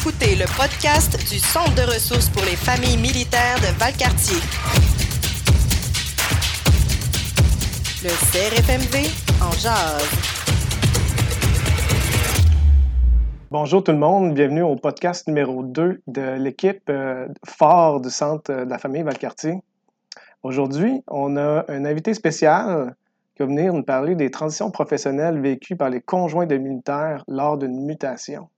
écoutez 0.00 0.36
le 0.36 0.44
podcast 0.56 1.18
du 1.28 1.40
Centre 1.40 1.74
de 1.74 1.82
ressources 1.82 2.28
pour 2.28 2.42
les 2.42 2.54
familles 2.54 2.98
militaires 2.98 3.56
de 3.56 3.76
Valcartier. 3.80 4.38
Le 8.04 8.10
CRFMV 8.30 9.08
en 9.42 9.50
jazz. 9.52 10.08
Bonjour 13.50 13.82
tout 13.82 13.90
le 13.90 13.98
monde, 13.98 14.34
bienvenue 14.34 14.62
au 14.62 14.76
podcast 14.76 15.26
numéro 15.26 15.64
2 15.64 16.02
de 16.06 16.34
l'équipe 16.38 16.88
euh, 16.90 17.26
phare 17.44 18.00
du 18.00 18.10
Centre 18.10 18.52
de 18.52 18.70
la 18.70 18.78
famille 18.78 19.02
Valcartier. 19.02 19.54
Aujourd'hui, 20.44 21.02
on 21.08 21.36
a 21.36 21.64
un 21.66 21.84
invité 21.84 22.14
spécial 22.14 22.94
qui 23.34 23.42
va 23.42 23.46
venir 23.46 23.74
nous 23.74 23.82
parler 23.82 24.14
des 24.14 24.30
transitions 24.30 24.70
professionnelles 24.70 25.40
vécues 25.40 25.76
par 25.76 25.90
les 25.90 26.00
conjoints 26.00 26.46
de 26.46 26.56
militaires 26.56 27.24
lors 27.26 27.58
d'une 27.58 27.84
mutation. 27.84 28.48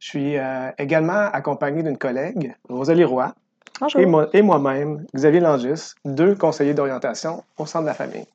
Je 0.00 0.08
suis 0.08 0.36
euh, 0.38 0.70
également 0.78 1.28
accompagné 1.32 1.82
d'une 1.82 1.98
collègue, 1.98 2.54
Rosalie 2.68 3.04
Roy, 3.04 3.34
Bonjour. 3.80 4.00
et, 4.00 4.06
moi- 4.06 4.28
et 4.32 4.40
moi-même, 4.42 5.04
Xavier 5.14 5.40
Langis, 5.40 5.92
deux 6.06 6.34
conseillers 6.34 6.72
d'orientation 6.74 7.44
au 7.58 7.66
Centre 7.66 7.82
de 7.82 7.88
la 7.88 7.94
famille. 7.94 8.26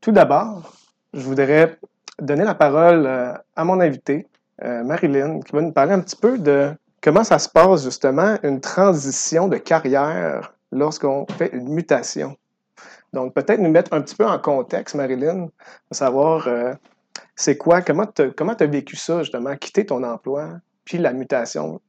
Tout 0.00 0.10
d'abord, 0.12 0.72
je 1.14 1.20
voudrais 1.20 1.78
donner 2.20 2.44
la 2.44 2.54
parole 2.56 3.06
euh, 3.06 3.32
à 3.54 3.64
mon 3.64 3.80
invité, 3.80 4.26
euh, 4.64 4.82
Marilyn, 4.82 5.40
qui 5.40 5.52
va 5.52 5.62
nous 5.62 5.72
parler 5.72 5.92
un 5.92 6.00
petit 6.00 6.16
peu 6.16 6.38
de 6.38 6.72
comment 7.00 7.22
ça 7.24 7.38
se 7.38 7.48
passe 7.48 7.84
justement 7.84 8.36
une 8.42 8.60
transition 8.60 9.46
de 9.48 9.58
carrière 9.58 10.52
lorsqu'on 10.72 11.24
fait 11.38 11.50
une 11.52 11.68
mutation. 11.68 12.36
Donc, 13.12 13.32
peut-être 13.34 13.60
nous 13.60 13.70
mettre 13.70 13.92
un 13.92 14.00
petit 14.02 14.14
peu 14.16 14.26
en 14.26 14.38
contexte, 14.38 14.94
Marilyn, 14.96 15.46
de 15.46 15.50
savoir 15.94 16.46
euh, 16.48 16.74
c'est 17.36 17.56
quoi, 17.56 17.82
comment 17.82 18.06
tu 18.06 18.22
as 18.22 18.66
vécu 18.66 18.96
ça, 18.96 19.22
justement, 19.22 19.56
quitter 19.56 19.86
ton 19.86 20.02
emploi, 20.02 20.54
puis 20.84 20.98
la 20.98 21.12
mutation 21.12 21.80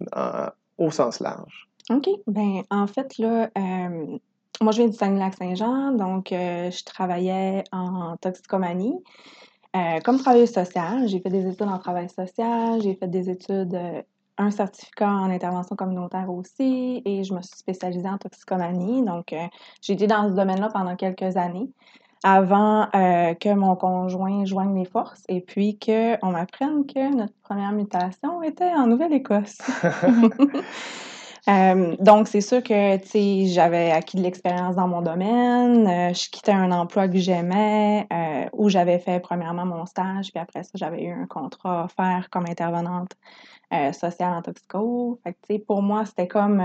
au 0.78 0.92
sens 0.92 1.20
large? 1.20 1.68
OK. 1.90 2.08
Ben, 2.28 2.62
en 2.70 2.88
fait, 2.88 3.18
là, 3.18 3.50
euh, 3.58 4.18
moi, 4.62 4.72
je 4.72 4.78
viens 4.78 4.88
du 4.88 4.96
Saguenay-Lac-Saint-Jean, 4.96 5.92
donc 5.94 6.32
euh, 6.32 6.72
je 6.72 6.84
travaillais 6.84 7.64
en 7.72 8.16
toxicomanie. 8.18 8.96
Euh, 9.76 10.00
comme 10.02 10.20
travailleuse 10.20 10.52
sociale, 10.52 11.08
j'ai 11.08 11.20
fait 11.20 11.30
des 11.30 11.48
études 11.48 11.68
en 11.68 11.80
travail 11.80 12.10
social, 12.10 12.82
j'ai 12.82 12.96
fait 12.96 13.08
des 13.08 13.30
études, 13.30 13.78
un 14.38 14.52
certificat 14.52 15.10
en 15.10 15.30
intervention 15.30 15.76
communautaire 15.76 16.30
aussi, 16.30 17.02
et 17.06 17.24
je 17.24 17.34
me 17.34 17.42
suis 17.42 17.58
spécialisée 17.58 18.10
en 18.10 18.18
toxicomanie. 18.18 19.04
Donc, 19.04 19.34
j'ai 19.82 19.94
été 19.94 20.08
dans 20.08 20.30
ce 20.30 20.36
domaine-là 20.36 20.70
pendant 20.74 20.96
quelques 20.96 21.38
années 21.38 21.70
avant 22.24 22.88
euh, 22.94 23.34
que 23.34 23.54
mon 23.54 23.76
conjoint 23.76 24.46
joigne 24.46 24.78
les 24.78 24.86
forces 24.86 25.24
et 25.28 25.42
puis 25.42 25.80
qu'on 25.80 26.32
m'apprenne 26.32 26.86
que 26.86 27.16
notre 27.16 27.34
première 27.42 27.72
mutation 27.72 28.44
était 28.44 28.74
en 28.74 28.88
Nouvelle-Écosse. 28.88 29.58
Euh, 31.50 31.96
donc, 32.00 32.28
c'est 32.28 32.40
sûr 32.40 32.62
que, 32.62 32.98
tu 32.98 33.08
sais, 33.08 33.48
j'avais 33.48 33.90
acquis 33.90 34.16
de 34.16 34.22
l'expérience 34.22 34.76
dans 34.76 34.88
mon 34.88 35.02
domaine. 35.02 35.88
euh, 35.88 36.14
je 36.14 36.30
quittais 36.30 36.52
un 36.52 36.72
emploi 36.72 37.08
que 37.08 37.18
j'aimais, 37.18 38.08
où 38.54 38.70
j'avais 38.70 39.00
fait 39.00 39.20
premièrement 39.20 39.66
mon 39.66 39.88
stage, 39.88 40.32
puis 40.32 40.40
après 40.40 40.62
ça, 40.62 40.70
j'avais 40.76 41.02
eu 41.04 41.12
un 41.12 41.26
contrat 41.26 41.86
offert 41.86 42.30
comme 42.30 42.46
intervenante 42.48 43.14
sociale 43.92 44.34
en 44.36 44.44
toxico. 44.44 45.20
Fait 45.24 45.34
que, 45.34 45.38
tu 45.48 45.56
sais, 45.56 45.60
pour 45.60 45.82
moi, 45.82 46.06
c'était 46.06 46.28
comme, 46.28 46.62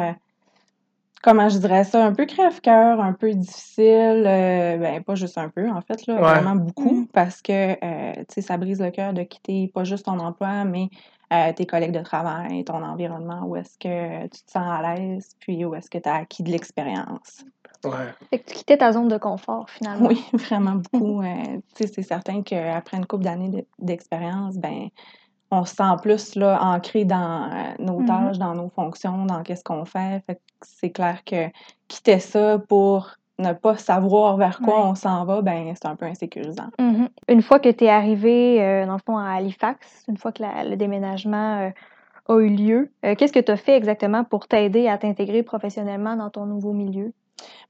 comment 1.22 1.48
je 1.48 1.59
dirais 1.59 1.84
ça, 1.84 2.05
un 2.05 2.12
peu 2.14 2.27
crève-cœur, 2.27 3.00
un 3.00 3.12
peu 3.12 3.33
difficile. 3.34 4.25
euh, 4.27 4.77
ben, 4.78 5.03
pas 5.03 5.14
juste 5.14 5.39
un 5.39 5.48
peu, 5.48 5.69
en 5.70 5.81
fait, 5.81 6.06
là, 6.06 6.14
Ouais. 6.17 6.20
vraiment 6.22 6.56
beaucoup, 6.56 7.00
Mm. 7.03 7.06
parce 7.09 7.42
que, 7.42 7.72
euh, 7.84 8.12
tu 8.17 8.25
sais, 8.34 8.41
ça 8.42 8.56
brise 8.56 8.81
le 8.81 8.91
cœur 8.91 9.12
de 9.12 9.22
quitter 9.22 9.70
pas 9.75 9.84
juste 9.84 10.06
ton 10.06 10.19
emploi, 10.19 10.64
mais 10.64 10.89
euh, 11.33 11.53
tes 11.53 11.67
collègues 11.67 11.92
de 11.92 12.00
travail, 12.03 12.64
ton 12.64 12.83
environnement, 12.83 13.42
où 13.47 13.56
est-ce 13.56 13.77
que 13.78 14.22
tu 14.25 14.44
te 14.44 14.50
sens 14.50 14.69
à 14.69 14.94
l'aise, 14.94 15.34
puis 15.41 15.64
où 15.64 15.75
est-ce 15.75 15.91
que 15.91 15.98
tu 15.98 16.09
as 16.09 16.14
acquis 16.14 16.42
de 16.44 16.50
l'expérience. 16.53 17.44
Ouais. 17.84 18.15
Fait 18.31 18.38
que 18.38 18.48
tu 18.50 18.54
quittais 18.54 18.77
ta 18.78 18.93
zone 18.93 19.09
de 19.09 19.19
confort 19.19 19.69
finalement. 19.71 20.06
Oui, 20.09 20.25
vraiment 20.33 20.77
beaucoup. 20.93 21.22
euh, 21.22 21.27
tu 21.75 21.87
sais, 21.87 21.93
c'est 21.93 22.03
certain 22.03 22.43
qu'après 22.43 22.97
une 22.97 23.06
couple 23.06 23.25
d'années 23.25 23.48
de- 23.50 23.66
d'expérience, 23.78 24.56
ben 24.56 24.88
on 25.51 25.65
se 25.65 25.75
sent 25.77 25.83
plus 26.03 26.34
là, 26.34 26.59
ancré 26.62 27.05
dans 27.05 27.45
euh, 27.45 27.75
nos 27.79 28.01
Mhm. 28.01 28.07
tâches, 28.07 28.39
dans 28.39 28.55
nos 28.55 28.69
fonctions, 28.69 29.25
dans 29.27 29.43
qu'est-ce 29.43 29.62
qu'on 29.65 29.84
fait. 29.84 30.23
C'est 30.62 30.91
clair 30.91 31.23
que 31.25 31.47
quitter 31.89 32.19
ça 32.19 32.59
pour 32.69 33.11
ne 33.39 33.53
pas 33.53 33.77
savoir 33.77 34.37
vers 34.39 34.61
quoi 34.61 34.77
Ouais. 34.79 34.87
on 34.91 34.95
s'en 34.95 35.25
va, 35.25 35.43
ben 35.43 35.73
c'est 35.75 35.87
un 35.87 35.95
peu 35.95 36.07
insécurisant. 36.07 36.69
Mhm. 36.79 37.09
Une 37.29 37.43
fois 37.43 37.59
que 37.61 37.69
tu 37.69 37.84
es 37.84 37.89
arrivé, 37.91 38.62
euh, 38.62 38.87
dans 38.87 38.95
le 38.95 39.01
fond, 39.05 39.19
à 39.19 39.31
Halifax, 39.34 40.05
une 40.09 40.17
fois 40.17 40.33
que 40.33 40.43
la- 40.43 40.65
le 40.65 40.77
déménagement 40.77 41.59
euh, 41.61 41.71
a 42.28 42.39
eu 42.41 42.49
lieu, 42.49 42.91
euh, 43.05 43.15
qu'est-ce 43.15 43.33
que 43.33 43.39
tu 43.39 43.53
as 43.53 43.57
fait 43.59 43.77
exactement 43.77 44.25
pour 44.25 44.49
t'aider 44.49 44.89
à 44.89 44.97
t'intégrer 44.99 45.43
professionnellement 45.43 46.17
dans 46.17 46.31
ton 46.31 46.47
nouveau 46.47 46.73
milieu? 46.73 47.13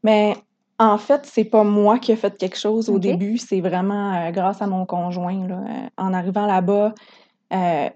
Mais 0.04 0.36
en 0.78 0.98
fait, 0.98 1.26
c'est 1.26 1.44
pas 1.44 1.64
moi 1.64 1.98
qui 1.98 2.12
ai 2.12 2.16
fait 2.16 2.36
quelque 2.38 2.56
chose 2.58 2.88
au 2.88 2.98
début, 2.98 3.36
c'est 3.38 3.60
vraiment 3.60 4.30
grâce 4.30 4.62
à 4.62 4.66
mon 4.66 4.86
conjoint. 4.86 5.46
là. 5.48 5.60
En 5.98 6.12
arrivant 6.14 6.46
là-bas, 6.46 6.94
euh, 7.52 7.88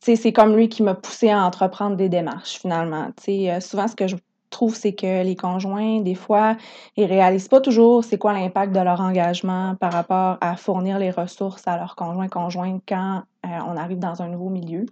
c'est 0.00 0.32
comme 0.32 0.56
lui 0.56 0.68
qui 0.68 0.82
m'a 0.82 0.94
poussé 0.94 1.30
à 1.30 1.44
entreprendre 1.44 1.96
des 1.96 2.08
démarches 2.08 2.58
finalement. 2.60 3.08
Euh, 3.28 3.60
souvent, 3.60 3.88
ce 3.88 3.96
que 3.96 4.06
je 4.06 4.16
trouve, 4.50 4.74
c'est 4.74 4.94
que 4.94 5.22
les 5.24 5.36
conjoints, 5.36 6.00
des 6.00 6.14
fois, 6.14 6.56
ils 6.96 7.04
réalisent 7.04 7.48
pas 7.48 7.60
toujours 7.60 8.04
c'est 8.04 8.18
quoi 8.18 8.32
l'impact 8.32 8.72
de 8.72 8.80
leur 8.80 9.00
engagement 9.00 9.74
par 9.76 9.92
rapport 9.92 10.38
à 10.40 10.56
fournir 10.56 10.98
les 10.98 11.10
ressources 11.10 11.66
à 11.66 11.76
leurs 11.76 11.96
conjoints 11.96 12.28
conjointes 12.28 12.82
quand 12.88 13.22
euh, 13.44 13.48
on 13.66 13.76
arrive 13.76 13.98
dans 13.98 14.22
un 14.22 14.28
nouveau 14.28 14.48
milieu. 14.48 14.86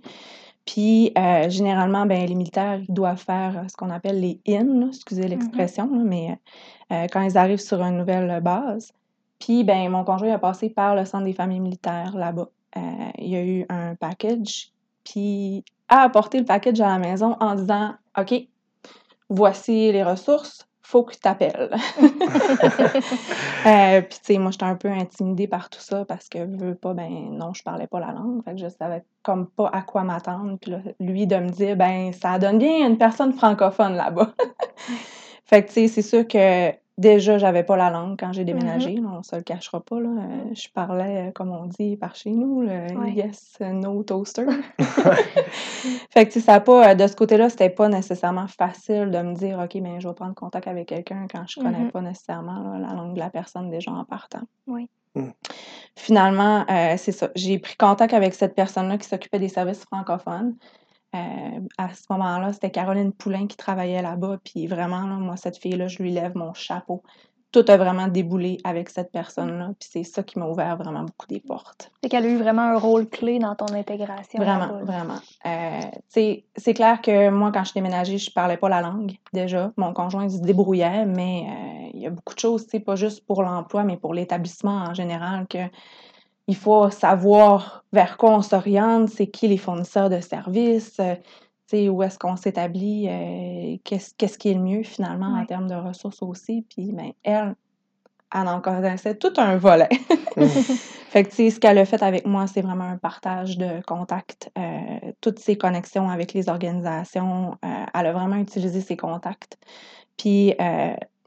Puis, 0.67 1.12
euh, 1.19 1.51
généralement, 1.51 2.06
ben, 2.06 2.27
les 2.27 2.35
militaires, 2.35 2.81
ils 2.89 2.95
doivent 2.95 3.23
faire 3.23 3.65
ce 3.69 3.77
qu'on 3.77 3.91
appelle 3.91 4.21
les 4.21 4.41
IN, 4.47 4.81
là, 4.81 4.87
excusez 4.89 5.29
l'expression, 5.29 5.91
là, 5.95 6.03
mais 6.03 6.39
euh, 6.91 7.06
quand 7.12 7.21
ils 7.21 7.37
arrivent 7.37 7.61
sur 7.61 7.83
une 7.83 7.99
nouvelle 7.99 8.41
base. 8.41 8.93
Puis, 9.39 9.62
ben, 9.62 9.91
mon 9.91 10.05
conjoint 10.05 10.33
a 10.33 10.39
passé 10.39 10.71
par 10.71 10.95
le 10.95 11.05
centre 11.05 11.25
des 11.25 11.35
familles 11.35 11.61
militaires 11.61 12.17
là-bas. 12.17 12.49
Euh, 12.77 12.81
il 13.19 13.29
y 13.29 13.37
a 13.37 13.45
eu 13.45 13.67
un 13.69 13.95
package, 13.95 14.73
puis 15.05 15.65
a 15.89 16.03
apporté 16.03 16.39
le 16.39 16.45
package 16.45 16.81
à 16.81 16.89
la 16.89 16.99
maison 16.99 17.37
en 17.41 17.55
disant 17.55 17.95
OK, 18.19 18.35
voici 19.29 19.93
les 19.93 20.03
ressources, 20.03 20.67
faut 20.85 21.03
que 21.03 21.15
tu 21.15 21.21
t'appelles. 21.21 21.71
Euh, 23.67 24.03
puis, 24.03 24.19
tu 24.19 24.35
sais, 24.35 24.39
moi, 24.39 24.51
j'étais 24.51 24.67
un 24.67 24.75
peu 24.75 24.89
intimidée 24.89 25.49
par 25.49 25.71
tout 25.71 25.81
ça 25.81 26.05
parce 26.05 26.29
que, 26.29 26.41
je 26.41 26.65
veux 26.67 26.75
pas, 26.75 26.93
ben 26.93 27.31
non, 27.31 27.55
je 27.55 27.62
parlais 27.62 27.87
pas 27.87 27.99
la 27.99 28.12
langue. 28.12 28.45
Fait 28.45 28.53
que 28.53 28.59
je 28.59 28.69
savais 28.69 29.03
comme 29.23 29.47
pas 29.47 29.71
à 29.73 29.81
quoi 29.81 30.03
m'attendre. 30.03 30.59
Puis 30.61 30.75
lui, 31.01 31.27
de 31.27 31.37
me 31.37 31.49
dire, 31.49 31.75
ben, 31.75 32.12
ça 32.12 32.39
donne 32.39 32.59
bien 32.59 32.87
une 32.87 32.99
personne 32.99 33.33
francophone 33.33 33.95
là-bas. 33.95 34.35
fait 35.47 35.62
que, 35.62 35.69
tu 35.69 35.73
sais, 35.73 35.89
c'est 35.89 36.03
sûr 36.03 36.29
que 36.29 36.73
déjà, 36.99 37.38
j'avais 37.38 37.62
pas 37.65 37.77
la 37.77 37.91
langue 37.91 38.19
quand 38.19 38.32
j'ai 38.32 38.44
déménagé. 38.44 38.94
là, 38.97 39.09
on 39.19 39.22
se 39.22 39.37
le 39.37 39.43
cachera 39.43 39.81
pas, 39.81 40.00
là. 40.00 40.09
Euh, 40.09 40.55
je 40.55 40.69
parlais, 40.72 41.28
euh, 41.28 41.31
comme 41.32 41.50
on 41.53 41.66
dit 41.66 41.97
par 41.97 42.15
chez 42.15 42.31
nous, 42.31 42.62
le 42.62 42.97
Ouais. 42.99 43.12
yes, 43.12 43.56
no 43.60 44.03
toaster. 44.03 44.47
Fait 46.10 46.27
que, 46.27 46.41
ça 46.41 46.60
pas, 46.60 46.91
euh, 46.91 46.94
de 46.94 47.06
ce 47.06 47.16
côté-là, 47.16 47.49
c'était 47.50 47.71
pas 47.71 47.88
nécessairement 47.88 48.47
facile 48.47 49.10
de 49.10 49.19
me 49.19 49.34
dire, 49.34 49.59
OK, 49.59 49.81
ben, 49.82 50.00
je 50.00 50.09
vais 50.09 50.15
prendre 50.15 50.34
contact 50.34 50.69
avec 50.69 50.88
quelqu'un 50.88 51.27
quand 51.31 51.44
je 51.49 51.60
connais 51.60 51.78
Mhm. 51.84 51.91
pas 51.91 52.00
nécessairement 52.00 52.72
là, 52.72 52.78
la 52.78 52.94
langue 52.94 53.15
de 53.15 53.19
la 53.21 53.31
personne 53.31 53.71
déjà 53.71 53.91
en 53.91 54.05
partant. 54.05 54.43
Oui. 54.66 54.88
Mm. 55.16 55.28
Finalement, 55.97 56.65
euh, 56.71 56.94
c'est 56.97 57.12
ça. 57.12 57.28
J'ai 57.37 57.59
pris 57.59 57.76
contact 57.76 58.12
avec 58.15 58.34
cette 58.34 58.55
personne-là 58.55 58.99
qui 58.99 59.09
s'occupait 59.09 59.38
des 59.38 59.49
services 59.49 59.84
francophones. 59.84 60.56
Euh, 61.15 61.61
à 61.79 61.95
ce 61.95 62.05
moment-là, 62.11 62.53
c'était 62.53 62.71
Caroline 62.71 63.13
Poulain 63.13 63.47
qui 63.47 63.57
travaillait 63.57 64.03
là-bas. 64.03 64.39
Puis 64.45 64.67
vraiment, 64.67 65.07
là, 65.07 65.15
moi, 65.17 65.37
cette 65.37 65.59
fille-là, 65.59 65.87
je 65.87 66.03
lui 66.03 66.11
lève 66.11 66.37
mon 66.37 66.53
chapeau. 66.55 67.03
Tout 67.53 67.65
a 67.69 67.77
vraiment 67.77 68.09
déboulé 68.09 68.59
avec 68.65 68.89
cette 68.89 69.13
personne-là. 69.13 69.71
Puis 69.79 69.89
c'est 69.93 70.03
ça 70.03 70.25
qui 70.25 70.41
m'a 70.41 70.47
ouvert 70.49 70.77
vraiment 70.77 71.05
beaucoup 71.05 71.29
des 71.29 71.39
portes. 71.39 71.93
Fait 72.03 72.09
qu'elle 72.09 72.25
a 72.25 72.29
eu 72.29 72.37
vraiment 72.37 72.63
un 72.63 72.77
rôle 72.77 73.09
clé 73.09 73.39
dans 73.39 73.55
ton 73.55 73.73
intégration. 73.73 74.41
Vraiment, 74.41 74.81
vraiment. 74.83 75.21
Euh, 75.47 75.81
c'est 76.09 76.75
clair 76.75 77.00
que 77.00 77.31
moi, 77.31 77.53
quand 77.53 77.61
je 77.61 77.71
suis 77.71 77.81
déménagée, 77.81 78.19
je 78.19 78.33
parlais 78.33 78.56
pas 78.56 78.69
la 78.69 78.81
langue 78.81 79.12
déjà. 79.33 79.71
Mon 79.77 79.93
conjoint 79.93 80.29
se 80.29 80.38
débrouillait, 80.38 81.06
mais 81.06 81.47
euh, 81.47 81.91
il 81.94 82.00
y 82.00 82.06
a 82.09 82.11
beaucoup 82.11 82.35
de 82.35 82.41
choses, 82.41 82.67
sais, 82.67 82.81
pas 82.81 82.97
juste 82.97 83.25
pour 83.25 83.44
l'emploi, 83.44 83.85
mais 83.85 83.99
pour 83.99 84.15
l'établissement 84.15 84.87
en 84.88 84.94
général, 84.94 85.47
que 85.47 85.59
il 86.46 86.56
faut 86.56 86.91
savoir 86.91 87.85
vers 87.93 88.17
quoi 88.17 88.31
on 88.32 88.43
s'oriente, 88.43 89.08
c'est 89.08 89.26
qui 89.26 89.49
les 89.49 89.56
fournisseurs 89.56 90.11
de 90.11 90.20
services, 90.20 90.96
euh, 91.00 91.14
tu 91.14 91.79
sais, 91.79 91.88
où 91.88 92.02
est-ce 92.02 92.19
qu'on 92.19 92.37
s'établit, 92.37 93.08
euh, 93.08 93.76
qu'est-ce 93.85 94.38
qui 94.38 94.50
est 94.50 94.55
le 94.55 94.61
mieux 94.61 94.82
finalement 94.82 95.38
en 95.38 95.46
termes 95.46 95.69
de 95.69 95.75
ressources 95.75 96.23
aussi. 96.23 96.67
Puis, 96.69 96.93
ben, 96.93 97.12
elle, 97.23 97.55
elle 98.35 98.49
en 98.49 98.61
connaissait 98.61 99.14
tout 99.14 99.32
un 99.38 99.56
volet. 99.56 99.88
Fait 100.37 101.23
que, 101.23 101.31
tu 101.31 101.37
sais, 101.37 101.50
ce 101.50 101.61
qu'elle 101.61 101.79
a 101.79 101.85
fait 101.85 102.02
avec 102.02 102.26
moi, 102.26 102.47
c'est 102.49 102.61
vraiment 102.61 102.85
un 102.85 102.99
partage 102.99 103.56
de 103.56 103.81
contacts, 103.87 104.50
euh, 104.58 105.12
toutes 105.20 105.38
ses 105.38 105.56
connexions 105.56 106.11
avec 106.11 106.32
les 106.32 106.49
organisations. 106.49 107.56
elle 107.62 108.06
a 108.06 108.12
vraiment 108.12 108.37
utilisé 108.37 108.81
ses 108.81 108.97
contacts. 108.97 109.56
Puis, 110.17 110.55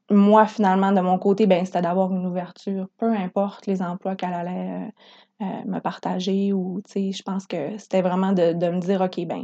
moi, 0.09 0.45
finalement, 0.47 0.91
de 0.91 1.01
mon 1.01 1.17
côté, 1.17 1.45
ben, 1.47 1.65
c'était 1.65 1.81
d'avoir 1.81 2.11
une 2.13 2.25
ouverture, 2.25 2.87
peu 2.97 3.11
importe 3.11 3.65
les 3.67 3.81
emplois 3.81 4.15
qu'elle 4.15 4.33
allait 4.33 4.89
euh, 5.41 5.45
me 5.65 5.79
partager 5.79 6.53
ou, 6.53 6.81
tu 6.85 6.91
sais, 6.91 7.11
je 7.11 7.23
pense 7.23 7.45
que 7.45 7.77
c'était 7.77 8.01
vraiment 8.01 8.31
de, 8.31 8.53
de 8.53 8.69
me 8.69 8.79
dire, 8.79 9.01
OK, 9.01 9.25
ben, 9.25 9.43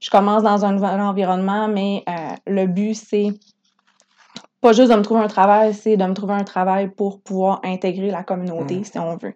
je 0.00 0.10
commence 0.10 0.42
dans 0.42 0.64
un 0.64 0.72
nouvel 0.72 1.00
environnement, 1.00 1.68
mais 1.68 2.02
euh, 2.08 2.12
le 2.46 2.66
but, 2.66 2.94
c'est 2.94 3.28
pas 4.60 4.72
juste 4.72 4.90
de 4.92 4.96
me 4.96 5.02
trouver 5.02 5.20
un 5.22 5.26
travail, 5.28 5.74
c'est 5.74 5.96
de 5.96 6.04
me 6.04 6.14
trouver 6.14 6.34
un 6.34 6.44
travail 6.44 6.88
pour 6.88 7.20
pouvoir 7.20 7.60
intégrer 7.64 8.10
la 8.10 8.22
communauté, 8.22 8.78
Mm. 8.80 8.84
si 8.84 8.98
on 8.98 9.16
veut. 9.16 9.34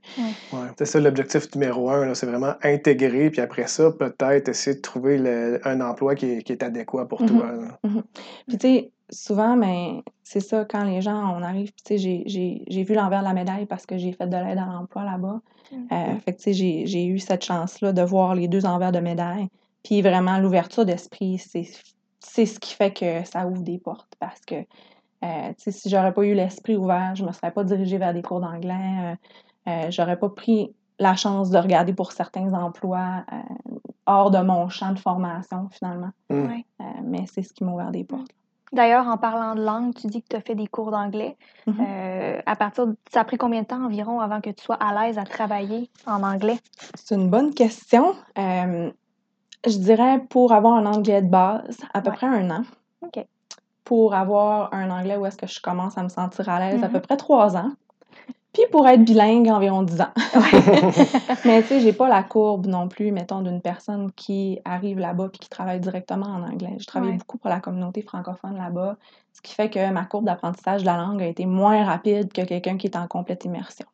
Ouais. 0.52 0.68
C'est 0.78 0.84
ça 0.84 1.00
l'objectif 1.00 1.52
numéro 1.54 1.90
un, 1.90 2.14
c'est 2.14 2.26
vraiment 2.26 2.54
intégrer, 2.62 3.30
puis 3.30 3.40
après 3.40 3.66
ça, 3.66 3.90
peut-être 3.90 4.48
essayer 4.48 4.76
de 4.76 4.80
trouver 4.82 5.18
le- 5.18 5.60
un 5.66 5.80
emploi 5.80 6.14
qui 6.14 6.26
est, 6.30 6.42
qui 6.42 6.52
est 6.52 6.62
adéquat 6.62 7.06
pour 7.06 7.22
Mhm. 7.22 7.28
toi. 7.28 7.52
là. 7.52 7.78
Puis, 8.46 8.58
tu 8.58 8.68
sais, 8.68 8.92
souvent, 9.10 9.56
ben, 9.56 10.02
c'est 10.22 10.40
ça, 10.40 10.64
quand 10.64 10.84
les 10.84 11.00
gens, 11.00 11.36
on 11.36 11.42
arrive, 11.42 11.72
tu 11.72 11.82
sais, 11.86 11.98
j'ai- 11.98 12.24
j'ai 12.26 12.64
j'ai 12.68 12.82
vu 12.82 12.94
l'envers 12.94 13.20
de 13.20 13.24
la 13.24 13.34
médaille 13.34 13.66
parce 13.66 13.86
que 13.86 13.96
j'ai 13.98 14.12
fait 14.12 14.26
de 14.26 14.36
l'aide 14.36 14.58
à 14.58 14.66
l'emploi 14.66 15.04
là-bas. 15.04 15.40
Mm. 15.72 15.76
Euh, 15.92 16.18
fait 16.20 16.32
que, 16.32 16.38
tu 16.38 16.42
sais, 16.44 16.52
j'ai 16.52 16.86
j'ai 16.86 17.06
eu 17.06 17.18
cette 17.18 17.44
chance-là 17.44 17.92
de 17.92 18.02
voir 18.02 18.34
les 18.34 18.48
deux 18.48 18.66
envers 18.66 18.92
de 18.92 19.00
médaille. 19.00 19.48
Puis, 19.82 20.02
vraiment, 20.02 20.38
l'ouverture 20.38 20.84
d'esprit, 20.84 21.38
c'est 21.38 21.68
c'est 22.20 22.46
ce 22.46 22.58
qui 22.58 22.74
fait 22.74 22.92
que 22.92 23.24
ça 23.24 23.46
ouvre 23.46 23.62
des 23.62 23.78
portes 23.78 24.12
parce 24.18 24.40
que, 24.40 24.56
euh, 24.56 25.48
tu 25.50 25.54
sais, 25.58 25.70
si 25.70 25.88
j'aurais 25.88 26.12
pas 26.12 26.24
eu 26.24 26.34
l'esprit 26.34 26.76
ouvert, 26.76 27.14
je 27.14 27.24
me 27.24 27.32
serais 27.32 27.52
pas 27.52 27.62
dirigée 27.64 27.98
vers 27.98 28.12
des 28.12 28.22
cours 28.22 28.40
d'anglais, 28.40 29.16
euh, 29.66 29.70
euh, 29.70 29.90
j'aurais 29.90 30.18
pas 30.18 30.28
pris 30.28 30.74
la 30.98 31.14
chance 31.14 31.50
de 31.50 31.58
regarder 31.58 31.92
pour 31.92 32.12
certains 32.12 32.52
emplois 32.54 33.24
euh, 33.32 33.36
hors 34.06 34.30
de 34.30 34.38
mon 34.38 34.68
champ 34.68 34.92
de 34.92 34.98
formation, 34.98 35.68
finalement. 35.70 36.10
Mm. 36.30 36.34
Euh, 36.80 36.84
mais 37.04 37.24
c'est 37.26 37.42
ce 37.42 37.52
qui 37.52 37.64
m'a 37.64 37.72
ouvert 37.72 37.90
des 37.92 38.04
portes. 38.04 38.30
D'ailleurs, 38.72 39.06
en 39.06 39.16
parlant 39.16 39.54
de 39.54 39.62
langue, 39.62 39.94
tu 39.94 40.06
dis 40.08 40.22
que 40.22 40.28
tu 40.30 40.36
as 40.36 40.40
fait 40.40 40.54
des 40.54 40.66
cours 40.66 40.90
d'anglais. 40.90 41.36
Mhm. 41.66 41.76
Euh, 41.80 42.40
à 42.46 42.56
partir 42.56 42.86
de- 42.88 42.96
ça 43.12 43.20
a 43.20 43.24
pris 43.24 43.36
combien 43.38 43.62
de 43.62 43.66
temps 43.66 43.84
environ 43.84 44.20
avant 44.20 44.40
que 44.40 44.50
tu 44.50 44.62
sois 44.64 44.74
à 44.76 44.92
l'aise 45.06 45.18
à 45.18 45.24
travailler 45.24 45.88
en 46.06 46.22
anglais? 46.22 46.58
C'est 46.94 47.14
une 47.14 47.30
bonne 47.30 47.54
question. 47.54 48.14
Euh, 48.38 48.90
je 49.66 49.78
dirais 49.78 50.20
pour 50.30 50.52
avoir 50.52 50.74
un 50.74 50.86
anglais 50.86 51.22
de 51.22 51.28
base, 51.28 51.78
à 51.94 52.02
peu 52.02 52.10
Ouais. 52.10 52.16
près 52.16 52.26
un 52.26 52.50
an. 52.50 52.62
OK. 53.02 53.24
Pour 53.84 54.14
avoir 54.14 54.74
un 54.74 54.90
anglais 54.90 55.16
où 55.16 55.24
est-ce 55.26 55.36
que 55.36 55.46
je 55.46 55.60
commence 55.60 55.96
à 55.96 56.02
me 56.02 56.08
sentir 56.08 56.48
à 56.48 56.58
l'aise, 56.58 56.82
à 56.82 56.88
Mhm. 56.88 56.92
peu 56.94 57.00
près 57.00 57.16
trois 57.16 57.56
ans. 57.56 57.70
Puis 58.56 58.64
pour 58.72 58.88
être 58.88 59.04
bilingue, 59.04 59.48
environ 59.50 59.82
dix 59.82 60.00
ans. 60.00 60.08
Mais 61.44 61.60
tu 61.60 61.68
sais, 61.68 61.80
j'ai 61.80 61.92
pas 61.92 62.08
la 62.08 62.22
courbe 62.22 62.64
non 62.66 62.88
plus, 62.88 63.12
mettons, 63.12 63.42
d'une 63.42 63.60
personne 63.60 64.10
qui 64.12 64.60
arrive 64.64 64.98
là-bas 64.98 65.28
puis 65.28 65.40
qui 65.40 65.50
travaille 65.50 65.78
directement 65.78 66.24
en 66.24 66.42
anglais. 66.42 66.74
Je 66.80 66.86
travaille 66.86 67.10
Ouais. 67.10 67.16
beaucoup 67.18 67.36
pour 67.36 67.50
la 67.50 67.60
communauté 67.60 68.00
francophone 68.00 68.56
là-bas, 68.56 68.96
ce 69.34 69.42
qui 69.42 69.52
fait 69.54 69.68
que 69.68 69.90
ma 69.90 70.06
courbe 70.06 70.24
d'apprentissage 70.24 70.80
de 70.80 70.86
la 70.86 70.96
langue 70.96 71.22
a 71.22 71.26
été 71.26 71.44
moins 71.44 71.84
rapide 71.84 72.32
que 72.32 72.40
quelqu'un 72.46 72.78
qui 72.78 72.86
est 72.86 72.96
en 72.96 73.06
complète 73.06 73.44
immersion. 73.44 73.84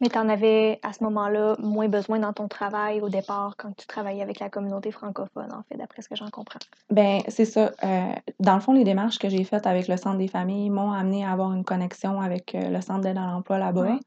Mais 0.00 0.08
tu 0.08 0.18
en 0.18 0.28
avais 0.28 0.78
à 0.82 0.92
ce 0.92 1.02
moment-là 1.04 1.56
moins 1.58 1.88
besoin 1.88 2.18
dans 2.18 2.32
ton 2.32 2.48
travail 2.48 3.00
au 3.00 3.08
départ 3.08 3.54
quand 3.56 3.76
tu 3.76 3.86
travaillais 3.86 4.22
avec 4.22 4.38
la 4.38 4.48
communauté 4.48 4.92
francophone, 4.92 5.52
en 5.52 5.62
fait, 5.68 5.76
d'après 5.76 6.02
ce 6.02 6.08
que 6.08 6.16
j'en 6.16 6.30
comprends. 6.30 6.60
Ben, 6.90 7.20
c'est 7.28 7.44
ça. 7.44 7.72
Euh, 7.82 8.12
dans 8.38 8.54
le 8.54 8.60
fond, 8.60 8.72
les 8.72 8.84
démarches 8.84 9.18
que 9.18 9.28
j'ai 9.28 9.44
faites 9.44 9.66
avec 9.66 9.88
le 9.88 9.96
Centre 9.96 10.18
des 10.18 10.28
familles 10.28 10.70
m'ont 10.70 10.92
amené 10.92 11.24
à 11.24 11.32
avoir 11.32 11.52
une 11.52 11.64
connexion 11.64 12.20
avec 12.20 12.54
euh, 12.54 12.70
le 12.70 12.80
Centre 12.80 13.00
d'aide 13.00 13.18
à 13.18 13.26
l'emploi 13.26 13.58
là-bas. 13.58 13.82
Ouais. 13.82 14.00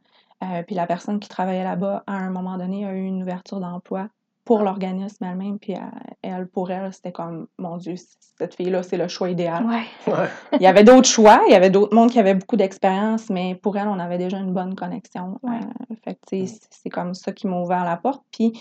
Euh, 0.43 0.63
puis 0.63 0.75
la 0.75 0.87
personne 0.87 1.19
qui 1.19 1.29
travaillait 1.29 1.63
là-bas, 1.63 2.03
à 2.07 2.13
un 2.13 2.29
moment 2.29 2.57
donné, 2.57 2.85
a 2.85 2.93
eu 2.93 3.03
une 3.03 3.21
ouverture 3.21 3.59
d'emploi 3.59 4.07
pour 4.45 4.63
l'organisme 4.63 5.23
elle-même. 5.23 5.59
Puis 5.59 5.75
elle, 6.21 6.47
pour 6.47 6.71
elle, 6.71 6.91
c'était 6.93 7.11
comme, 7.11 7.47
mon 7.57 7.77
Dieu, 7.77 7.95
cette 8.37 8.55
fille-là, 8.55 8.83
c'est 8.83 8.97
le 8.97 9.07
choix 9.07 9.29
idéal. 9.29 9.65
Ouais. 9.65 9.83
Ouais. 10.11 10.27
Il 10.59 10.61
y 10.61 10.67
avait 10.67 10.83
d'autres 10.83 11.07
choix, 11.07 11.41
il 11.47 11.51
y 11.51 11.55
avait 11.55 11.69
d'autres 11.69 11.95
mondes 11.95 12.09
qui 12.09 12.19
avaient 12.19 12.33
beaucoup 12.35 12.55
d'expérience, 12.57 13.29
mais 13.29 13.55
pour 13.55 13.77
elle, 13.77 13.87
on 13.87 13.99
avait 13.99 14.17
déjà 14.17 14.37
une 14.37 14.53
bonne 14.53 14.75
connexion. 14.75 15.39
Ouais. 15.43 15.59
Euh, 15.91 15.95
fait 16.03 16.17
c'est- 16.27 16.67
c'est 16.71 16.89
comme 16.89 17.13
ça 17.13 17.31
qui 17.31 17.47
m'a 17.47 17.57
ouvert 17.61 17.83
la 17.85 17.97
porte. 17.97 18.23
Puis 18.31 18.53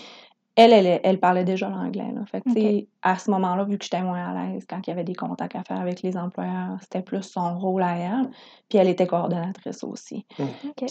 elle, 0.55 0.73
elle, 0.73 0.99
elle 1.03 1.19
parlait 1.19 1.43
déjà 1.45 1.69
l'anglais. 1.69 2.11
là. 2.13 2.21
Fait 2.25 2.41
que, 2.41 2.85
à 3.01 3.17
ce 3.17 3.31
moment-là, 3.31 3.63
vu 3.63 3.77
que 3.77 3.83
j'étais 3.85 4.01
moins 4.01 4.35
à 4.35 4.47
l'aise, 4.47 4.65
quand 4.69 4.85
il 4.85 4.89
y 4.89 4.93
avait 4.93 5.03
des 5.05 5.15
contacts 5.15 5.55
à 5.55 5.63
faire 5.63 5.79
avec 5.79 6.01
les 6.01 6.17
employeurs, 6.17 6.77
c'était 6.81 7.01
plus 7.01 7.23
son 7.23 7.57
rôle 7.57 7.83
à 7.83 7.95
elle. 7.97 8.29
Puis 8.69 8.77
elle 8.77 8.89
était 8.89 9.07
coordonnatrice 9.07 9.83
aussi. 9.83 10.25
Puis, 10.35 10.45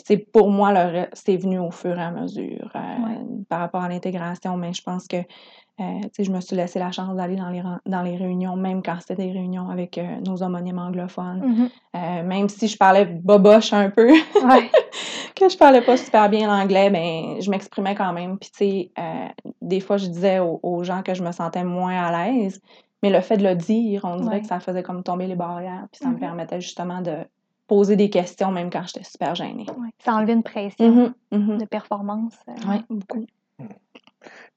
sais, 0.05 0.17
pour 0.19 0.51
moi, 0.51 0.73
le 0.73 1.07
c'est 1.13 1.37
venu 1.37 1.59
au 1.59 1.71
fur 1.71 1.99
et 1.99 2.03
à 2.03 2.11
mesure 2.11 2.71
euh, 2.75 2.79
Ouais. 3.07 3.19
par 3.49 3.61
rapport 3.61 3.83
à 3.83 3.89
l'intégration, 3.89 4.57
mais 4.57 4.73
je 4.73 4.83
pense 4.83 5.07
que 5.07 5.17
euh, 5.17 6.01
tu 6.03 6.09
sais, 6.13 6.25
je 6.25 6.31
me 6.33 6.41
suis 6.43 6.55
laissé 6.57 6.79
la 6.79 6.93
chance 6.93 7.17
d'aller 7.17 7.37
dans 7.37 7.49
les, 7.49 7.63
dans 7.87 8.03
les 8.03 8.17
réunions, 8.17 8.55
même 8.55 8.83
quand 8.83 8.97
c'était 9.01 9.15
des 9.25 9.33
réunions 9.33 9.71
avec 9.71 9.97
euh, 9.97 10.21
nos 10.27 10.43
homonymes 10.43 10.79
anglophones. 10.79 11.41
Mhm. 11.43 11.69
Euh, 11.97 12.23
même 12.23 12.49
si 12.51 12.69
je 12.69 12.77
parlais 12.77 13.07
boboche 13.07 13.73
un 13.73 13.89
peu, 13.89 14.09
Ouais. 14.11 14.71
que 15.41 15.49
je 15.49 15.59
parlais 15.59 15.83
pas 15.83 15.97
super 15.97 16.29
bien 16.29 16.47
l'anglais, 16.49 16.91
ben, 16.91 17.41
je 17.41 17.51
m'exprimais 17.51 17.95
quand 17.95 18.13
même. 18.13 18.39
Puis, 18.39 18.51
tu 18.51 18.59
sais, 18.59 18.91
euh, 18.99 19.29
des 19.61 19.81
fois, 19.81 19.97
je 19.97 20.07
disais 20.07 20.39
aux, 20.39 20.61
aux 20.63 20.85
gens 20.85 21.03
que 21.03 21.15
je 21.15 21.23
me 21.23 21.33
sentais 21.33 21.65
moins 21.65 21.97
à 22.03 22.11
l'aise, 22.31 22.61
mais 23.03 23.11
le 23.11 23.21
fait 23.21 23.37
de 23.39 23.43
le 23.45 23.55
dire, 23.55 24.03
on 24.05 24.17
dirait 24.17 24.37
Ouais. 24.37 24.41
que 24.43 24.47
ça 24.47 24.61
faisait 24.61 24.83
comme 24.83 25.03
tomber 25.03 25.27
les 25.27 25.35
barrières, 25.37 25.87
puis 25.91 26.01
ça 26.03 26.09
me 26.09 26.15
Mhm. 26.15 26.21
permettait 26.21 26.61
justement 26.61 27.01
de 27.01 27.17
poser 27.67 27.97
des 27.97 28.11
questions, 28.11 28.51
même 28.51 28.69
quand 28.71 28.83
j'étais 28.87 29.05
super 29.05 29.35
gênée. 29.35 29.65
Ouais. 29.79 29.89
Ça 30.05 30.15
enlevait 30.15 30.33
une 30.33 30.43
pression 30.43 30.89
Mhm, 30.91 31.15
mhm. 31.33 31.59
de 31.59 31.65
performance. 31.65 32.35
euh, 32.49 32.53
Oui, 32.69 32.77
beaucoup. 32.91 33.25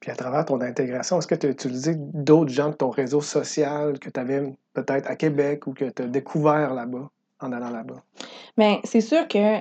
Puis 0.00 0.10
à 0.10 0.14
travers 0.16 0.44
ton 0.44 0.60
intégration, 0.60 1.18
est-ce 1.18 1.26
que 1.26 1.34
tu 1.34 1.46
as 1.46 1.50
utilisé 1.50 1.94
d'autres 1.96 2.50
gens 2.52 2.68
de 2.68 2.74
ton 2.74 2.90
réseau 2.90 3.20
social 3.22 3.98
que 3.98 4.10
tu 4.10 4.20
avais 4.20 4.42
peut-être 4.74 5.10
à 5.10 5.16
Québec 5.16 5.66
ou 5.66 5.72
que 5.72 5.86
tu 5.86 6.02
as 6.02 6.06
découvert 6.06 6.74
là-bas 6.74 7.08
en 7.40 7.52
allant 7.52 7.70
là-bas? 7.70 8.02
Mais 8.58 8.80
c'est 8.84 9.00
sûr 9.00 9.26
que 9.26 9.60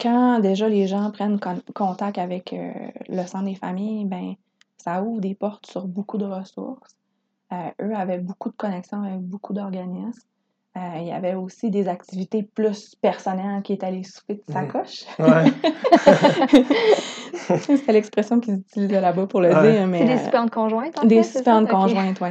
quand 0.00 0.40
déjà 0.40 0.68
les 0.68 0.86
gens 0.86 1.10
prennent 1.10 1.38
con- 1.40 1.62
contact 1.74 2.18
avec 2.18 2.52
euh, 2.52 2.72
le 3.08 3.24
centre 3.26 3.44
des 3.44 3.54
familles, 3.54 4.04
ben 4.04 4.34
ça 4.76 5.02
ouvre 5.02 5.20
des 5.20 5.34
portes 5.34 5.66
sur 5.66 5.86
beaucoup 5.86 6.18
de 6.18 6.24
ressources. 6.24 6.96
Euh, 7.52 7.70
eux 7.82 7.94
avaient 7.94 8.18
beaucoup 8.18 8.50
de 8.50 8.56
connexions 8.56 9.02
avec 9.02 9.20
beaucoup 9.20 9.52
d'organismes. 9.52 10.20
Euh, 10.76 10.98
il 10.98 11.06
y 11.06 11.12
avait 11.12 11.34
aussi 11.34 11.70
des 11.70 11.88
activités 11.88 12.42
plus 12.42 12.94
personnelles 13.00 13.62
qui 13.62 13.72
étaient 13.72 13.90
les 13.90 14.02
soupers 14.04 14.36
de 14.46 14.52
sacoche. 14.52 15.04
Ouais. 15.18 15.44
C'était 17.60 17.92
l'expression 17.92 18.40
qu'ils 18.40 18.54
utilisaient 18.56 19.00
là-bas 19.00 19.26
pour 19.26 19.40
le 19.40 19.54
Ouais. 19.54 19.72
dire. 19.72 19.86
Mais, 19.86 19.98
C'est 20.00 20.04
des 20.04 20.12
euh, 20.14 20.24
soupers 20.24 20.42
en 20.98 21.06
des 21.06 21.16
fait, 21.16 21.22
c'est 21.22 21.38
super 21.38 21.54
ça? 21.54 21.60
de 21.60 21.64
OK. 21.66 21.70
conjointes, 21.70 22.20
oui. 22.20 22.28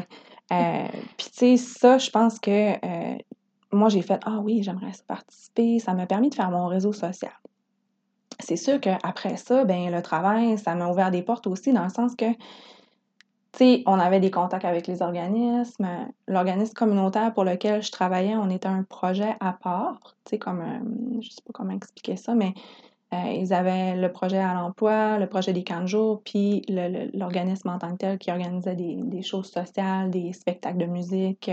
Puis, 1.17 1.27
tu 1.31 1.57
sais, 1.57 1.57
ça, 1.57 1.97
je 1.97 2.09
pense 2.11 2.39
que 2.39 2.73
euh, 2.73 3.17
moi, 3.75 3.89
j'ai 3.89 4.01
fait 4.01 4.19
Ah 4.25 4.39
oui, 4.39 4.63
j'aimerais 4.63 4.91
participer. 5.07 5.79
Ça 5.79 5.93
m'a 5.93 6.05
permis 6.05 6.29
de 6.29 6.35
faire 6.35 6.51
mon 6.51 6.67
réseau 6.67 6.93
social. 6.93 7.33
C'est 8.39 8.57
sûr 8.57 8.81
qu'après 8.81 9.37
ça, 9.37 9.63
ben, 9.63 9.91
le 9.91 10.01
travail, 10.01 10.57
ça 10.57 10.75
m'a 10.75 10.89
ouvert 10.89 11.11
des 11.11 11.21
portes 11.21 11.47
aussi, 11.47 11.71
dans 11.71 11.83
le 11.83 11.89
sens 11.89 12.15
que, 12.15 12.31
tu 12.31 12.37
sais, 13.53 13.83
on 13.85 13.97
avait 13.97 14.19
des 14.19 14.31
contacts 14.31 14.65
avec 14.65 14.87
les 14.87 15.01
organismes. 15.01 15.87
L'organisme 16.27 16.73
communautaire 16.73 17.33
pour 17.33 17.45
lequel 17.45 17.81
je 17.81 17.91
travaillais, 17.91 18.35
on 18.35 18.49
était 18.49 18.67
un 18.67 18.83
projet 18.83 19.35
à 19.39 19.53
part, 19.53 20.15
tu 20.25 20.31
sais, 20.31 20.37
comme, 20.37 20.61
euh, 20.61 21.21
je 21.21 21.29
sais 21.29 21.41
pas 21.45 21.53
comment 21.53 21.73
expliquer 21.73 22.17
ça, 22.17 22.35
mais 22.35 22.53
euh, 23.13 23.31
ils 23.31 23.53
avaient 23.53 23.95
le 23.95 24.11
projet 24.11 24.39
à 24.39 24.53
l'emploi, 24.53 25.17
le 25.17 25.27
projet 25.27 25.53
des 25.53 25.63
camps 25.63 25.81
de 25.81 25.87
jour, 25.87 26.21
puis 26.25 26.65
l'organisme 27.13 27.69
en 27.69 27.77
tant 27.77 27.91
que 27.91 27.97
tel 27.97 28.17
qui 28.17 28.31
organisait 28.31 28.75
des, 28.75 28.95
des 28.95 29.21
choses 29.21 29.49
sociales, 29.49 30.09
des 30.09 30.33
spectacles 30.33 30.79
de 30.79 30.85
musique, 30.85 31.49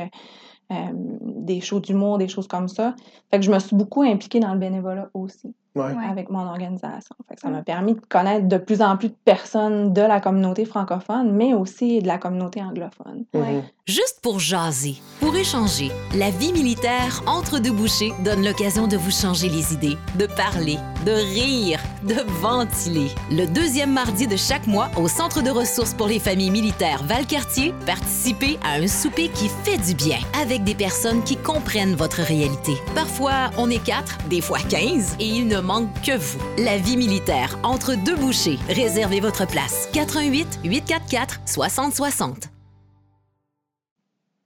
des 0.70 1.60
shows 1.60 1.80
d'humour, 1.80 2.18
des 2.18 2.28
choses 2.28 2.46
comme 2.46 2.68
ça. 2.68 2.94
Fait 3.30 3.38
que 3.38 3.44
je 3.44 3.50
me 3.50 3.58
suis 3.58 3.76
beaucoup 3.76 4.02
impliquée 4.02 4.40
dans 4.40 4.52
le 4.52 4.58
bénévolat 4.58 5.10
aussi 5.14 5.54
Ouais. 5.74 5.94
Avec 6.06 6.28
mon 6.28 6.46
organisation. 6.46 7.16
Fait 7.28 7.34
que 7.34 7.40
ça 7.40 7.48
m'a 7.48 7.62
permis 7.62 7.94
de 7.94 8.00
connaître 8.00 8.46
de 8.46 8.58
plus 8.58 8.82
en 8.82 8.98
plus 8.98 9.08
de 9.08 9.16
personnes 9.24 9.94
de 9.94 10.02
la 10.02 10.20
communauté 10.20 10.66
francophone, 10.66 11.32
mais 11.32 11.54
aussi 11.54 12.02
de 12.02 12.06
la 12.06 12.18
communauté 12.18 12.62
anglophone. 12.62 13.24
Ouais. 13.32 13.64
Juste 13.86 14.20
pour 14.22 14.38
jaser, 14.38 14.96
pour 15.18 15.34
échanger, 15.34 15.90
la 16.14 16.28
vie 16.28 16.52
militaire 16.52 17.22
entre 17.26 17.58
deux 17.58 17.72
bouchées 17.72 18.12
donne 18.22 18.44
l'occasion 18.44 18.86
de 18.86 18.98
vous 18.98 19.10
changer 19.10 19.48
les 19.48 19.72
idées, 19.72 19.96
de 20.18 20.26
parler, 20.26 20.76
de 21.06 21.12
rire, 21.12 21.80
de 22.06 22.20
ventiler. 22.42 23.08
Le 23.30 23.46
deuxième 23.46 23.92
mardi 23.92 24.26
de 24.26 24.36
chaque 24.36 24.66
mois, 24.66 24.90
au 24.98 25.08
Centre 25.08 25.42
de 25.42 25.50
ressources 25.50 25.94
pour 25.94 26.06
les 26.06 26.18
familles 26.18 26.50
militaires 26.50 27.02
Valcartier, 27.02 27.72
participez 27.86 28.58
à 28.62 28.74
un 28.74 28.86
souper 28.86 29.30
qui 29.30 29.48
fait 29.48 29.78
du 29.78 29.94
bien 29.94 30.18
avec 30.40 30.51
des 30.58 30.74
personnes 30.74 31.22
qui 31.22 31.36
comprennent 31.36 31.94
votre 31.94 32.20
réalité. 32.20 32.74
Parfois, 32.94 33.50
on 33.58 33.70
est 33.70 33.82
quatre, 33.82 34.18
des 34.28 34.40
fois 34.40 34.58
15, 34.58 35.16
et 35.20 35.26
il 35.26 35.46
ne 35.46 35.60
manque 35.60 35.92
que 36.02 36.16
vous. 36.16 36.38
La 36.58 36.78
vie 36.78 36.96
militaire 36.96 37.58
entre 37.62 37.94
deux 37.94 38.16
bouchées. 38.16 38.58
Réservez 38.68 39.20
votre 39.20 39.46
place. 39.46 39.88
88 39.92 40.60
844 40.64 41.40
6060. 41.44 42.48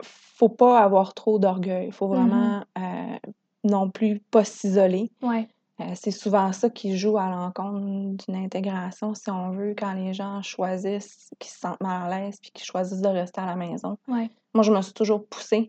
Faut 0.01 0.49
pas 0.49 0.81
avoir 0.81 1.15
trop 1.15 1.39
d'orgueil. 1.39 1.91
Faut 1.93 2.09
vraiment 2.09 2.63
euh, 2.79 3.17
non 3.65 3.91
plus 3.91 4.21
pas 4.31 4.45
s'isoler. 4.45 5.11
Ouais. 5.23 5.49
Euh, 5.81 5.93
c'est 5.95 6.11
souvent 6.11 6.53
ça 6.53 6.71
qui 6.71 6.97
joue 6.97 7.19
à 7.19 7.29
l'encontre 7.29 7.81
d'une 7.81 8.37
intégration, 8.37 9.15
si 9.15 9.31
on 9.31 9.51
veut, 9.51 9.75
quand 9.77 9.93
les 9.93 10.15
gens 10.15 10.41
choisissent, 10.43 11.31
qui 11.39 11.51
se 11.51 11.59
sentent 11.59 11.81
mal 11.83 12.11
à 12.11 12.19
l'aise, 12.19 12.39
puis 12.41 12.51
qui 12.51 12.65
choisissent 12.65 13.03
de 13.03 13.09
rester 13.09 13.43
à 13.43 13.47
la 13.47 13.57
maison. 13.57 13.99
Ouais. 14.09 14.31
Moi, 14.55 14.63
je 14.63 14.73
me 14.73 14.81
suis 14.81 14.95
toujours 14.95 15.27
poussée 15.27 15.69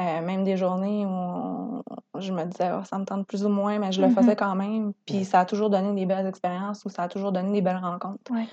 Euh, 0.00 0.22
même 0.22 0.44
des 0.44 0.56
journées 0.56 1.04
où 1.04 1.10
on- 1.10 1.82
je 2.18 2.32
me 2.32 2.44
disais, 2.44 2.70
oh, 2.72 2.82
ça 2.84 2.98
me 2.98 3.04
tente 3.04 3.26
plus 3.26 3.44
ou 3.44 3.50
moins, 3.50 3.78
mais 3.78 3.92
je 3.92 4.00
le 4.00 4.08
Mhm. 4.08 4.14
faisais 4.14 4.36
quand 4.36 4.54
même. 4.54 4.92
Puis 5.04 5.24
ça 5.26 5.40
a 5.40 5.44
toujours 5.44 5.68
donné 5.68 5.92
des 5.94 6.06
belles 6.06 6.26
expériences 6.26 6.84
ou 6.86 6.88
ça 6.88 7.02
a 7.02 7.08
toujours 7.08 7.32
donné 7.32 7.52
des 7.52 7.60
belles 7.60 7.76
rencontres. 7.82 8.32
Ouais. 8.32 8.46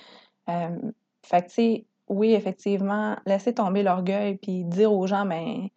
Euh, 0.50 0.76
fait 1.24 1.42
que, 1.44 1.48
tu 1.48 1.54
sais, 1.54 1.86
oui, 2.10 2.34
effectivement, 2.34 3.16
laisser 3.26 3.54
tomber 3.54 3.82
l'orgueil 3.84 4.36
puis 4.38 4.64
dire 4.66 4.92
aux 4.92 5.08
gens, 5.08 5.26
ben, 5.26 5.68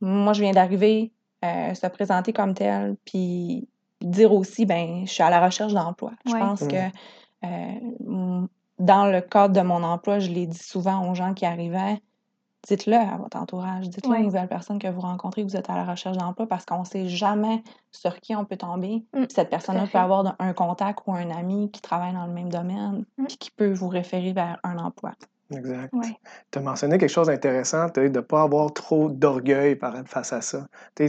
moi, 0.00 0.32
je 0.32 0.40
viens 0.42 0.52
d'arriver, 0.52 1.12
euh, 1.44 1.74
se 1.74 1.86
présenter 1.88 2.32
comme 2.32 2.54
tel, 2.54 2.96
puis 3.04 3.68
dire 4.00 4.32
aussi, 4.32 4.64
ben, 4.66 5.04
je 5.06 5.12
suis 5.12 5.22
à 5.22 5.30
la 5.30 5.44
recherche 5.44 5.74
d'emploi. 5.74 6.12
Je 6.24 6.32
pense 6.40 6.62
que 6.68 6.76
euh, 7.44 7.48
m- 8.06 8.48
dans 8.78 9.06
le 9.06 9.20
cadre 9.20 9.54
de 9.54 9.60
mon 9.60 9.82
emploi, 9.82 10.18
je 10.20 10.30
l'ai 10.30 10.46
dit 10.46 10.58
souvent 10.58 11.10
aux 11.10 11.14
gens 11.14 11.34
qui 11.34 11.44
arrivaient, 11.44 12.00
dites-le 12.66 12.94
à 12.96 13.16
votre 13.18 13.36
entourage, 13.36 13.88
dites-le 13.88 14.10
Ouais. 14.12 14.20
aux 14.20 14.24
nouvelles 14.24 14.48
personnes 14.48 14.78
que 14.78 14.88
vous 14.88 15.00
rencontrez 15.00 15.42
que 15.42 15.48
vous 15.48 15.56
êtes 15.56 15.68
à 15.70 15.76
la 15.76 15.84
recherche 15.84 16.16
d'emploi 16.16 16.46
parce 16.46 16.64
qu'on 16.64 16.80
ne 16.80 16.84
sait 16.84 17.08
jamais 17.08 17.62
sur 17.90 18.20
qui 18.20 18.36
on 18.36 18.44
peut 18.44 18.56
tomber. 18.56 19.04
Mm, 19.12 19.24
Puis 19.24 19.34
cette 19.34 19.50
personne-là 19.50 19.86
peut 19.90 19.98
avoir 19.98 20.36
un 20.38 20.52
contact 20.52 21.00
ou 21.06 21.12
un 21.14 21.30
ami 21.30 21.70
qui 21.70 21.80
travaille 21.80 22.12
dans 22.12 22.26
le 22.26 22.32
même 22.32 22.48
domaine 22.50 23.04
Mm. 23.18 23.26
puis 23.26 23.36
qui 23.36 23.50
peut 23.50 23.72
vous 23.72 23.88
référer 23.88 24.32
vers 24.32 24.58
un 24.62 24.78
emploi. 24.78 25.12
Exact. 25.50 25.92
Ouais. 25.92 26.16
Tu 26.50 26.58
as 26.58 26.62
mentionné 26.62 26.98
quelque 26.98 27.10
chose 27.10 27.26
d'intéressant, 27.26 27.86
de 27.94 28.02
ne 28.08 28.20
pas 28.20 28.42
avoir 28.42 28.72
trop 28.72 29.08
d'orgueil 29.10 29.76
par- 29.76 29.94
face 30.06 30.32
à 30.32 30.40
ça. 30.40 30.66
Tu 30.94 31.04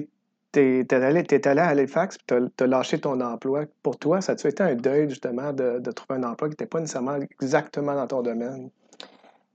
es, 0.55 0.93
allé, 0.93 1.23
t'es 1.23 1.47
allé 1.47 1.61
à 1.61 1.67
Halifax 1.67 2.17
et 2.17 2.19
tu 2.55 2.63
as, 2.63 2.67
lâché 2.67 2.99
ton 2.99 3.21
emploi. 3.21 3.63
Pour 3.81 3.97
toi, 3.97 4.21
ça 4.21 4.33
a-tu 4.33 4.47
été 4.47 4.61
un 4.61 4.75
deuil 4.75 5.09
justement 5.09 5.53
de, 5.53 5.79
de 5.79 5.91
trouver 5.91 6.19
un 6.19 6.23
emploi 6.23 6.49
qui 6.49 6.53
n'était 6.53 6.65
pas 6.65 6.79
nécessairement 6.79 7.15
exactement 7.41 7.95
dans 7.95 8.05
ton 8.07 8.21
domaine? 8.21 8.69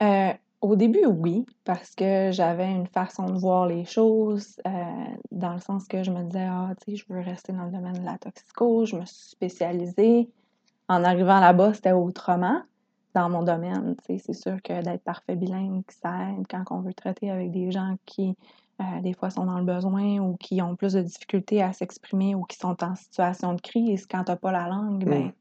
Euh, 0.02 0.32
au 0.60 0.74
début, 0.76 1.06
oui, 1.06 1.46
parce 1.64 1.94
que 1.94 2.30
j'avais 2.32 2.70
une 2.70 2.86
façon 2.88 3.26
de 3.26 3.38
voir 3.38 3.66
les 3.66 3.84
choses, 3.84 4.56
euh, 4.66 4.70
dans 5.30 5.52
le 5.52 5.60
sens 5.60 5.86
que 5.86 6.02
je 6.02 6.10
me 6.10 6.22
disais, 6.24 6.46
ah, 6.50 6.70
tu 6.84 6.92
sais, 6.92 6.96
je 6.96 7.12
veux 7.12 7.20
rester 7.20 7.52
dans 7.52 7.64
le 7.64 7.70
domaine 7.70 7.98
de 8.00 8.04
la 8.04 8.18
toxico, 8.18 8.84
je 8.84 8.96
me 8.96 9.04
suis 9.04 9.30
spécialisée. 9.30 10.28
En 10.88 11.04
arrivant 11.04 11.38
là-bas, 11.40 11.74
c'était 11.74 11.92
autrement 11.92 12.60
dans 13.14 13.28
mon 13.28 13.42
domaine. 13.42 13.94
tu 14.06 14.16
sais. 14.16 14.18
C'est 14.24 14.32
sûr 14.32 14.60
que 14.62 14.82
d'être 14.82 15.02
parfait 15.04 15.36
bilingue, 15.36 15.82
ça 15.90 16.30
aide 16.30 16.46
quand 16.48 16.64
on 16.70 16.80
veut 16.80 16.94
traiter 16.94 17.30
avec 17.30 17.50
des 17.50 17.70
gens 17.70 17.96
qui, 18.06 18.34
euh, 18.80 19.00
des 19.02 19.12
fois, 19.12 19.30
sont 19.30 19.44
dans 19.44 19.58
le 19.58 19.64
besoin 19.64 20.18
ou 20.18 20.36
qui 20.36 20.60
ont 20.62 20.76
plus 20.76 20.94
de 20.94 21.02
difficultés 21.02 21.62
à 21.62 21.72
s'exprimer 21.72 22.34
ou 22.34 22.42
qui 22.44 22.56
sont 22.56 22.82
en 22.82 22.94
situation 22.94 23.52
de 23.54 23.60
crise. 23.60 24.06
Quand 24.06 24.24
tu 24.24 24.30
n'as 24.32 24.36
pas 24.36 24.50
la 24.52 24.66
langue, 24.68 25.04
ben, 25.04 25.26
Mm. 25.26 25.32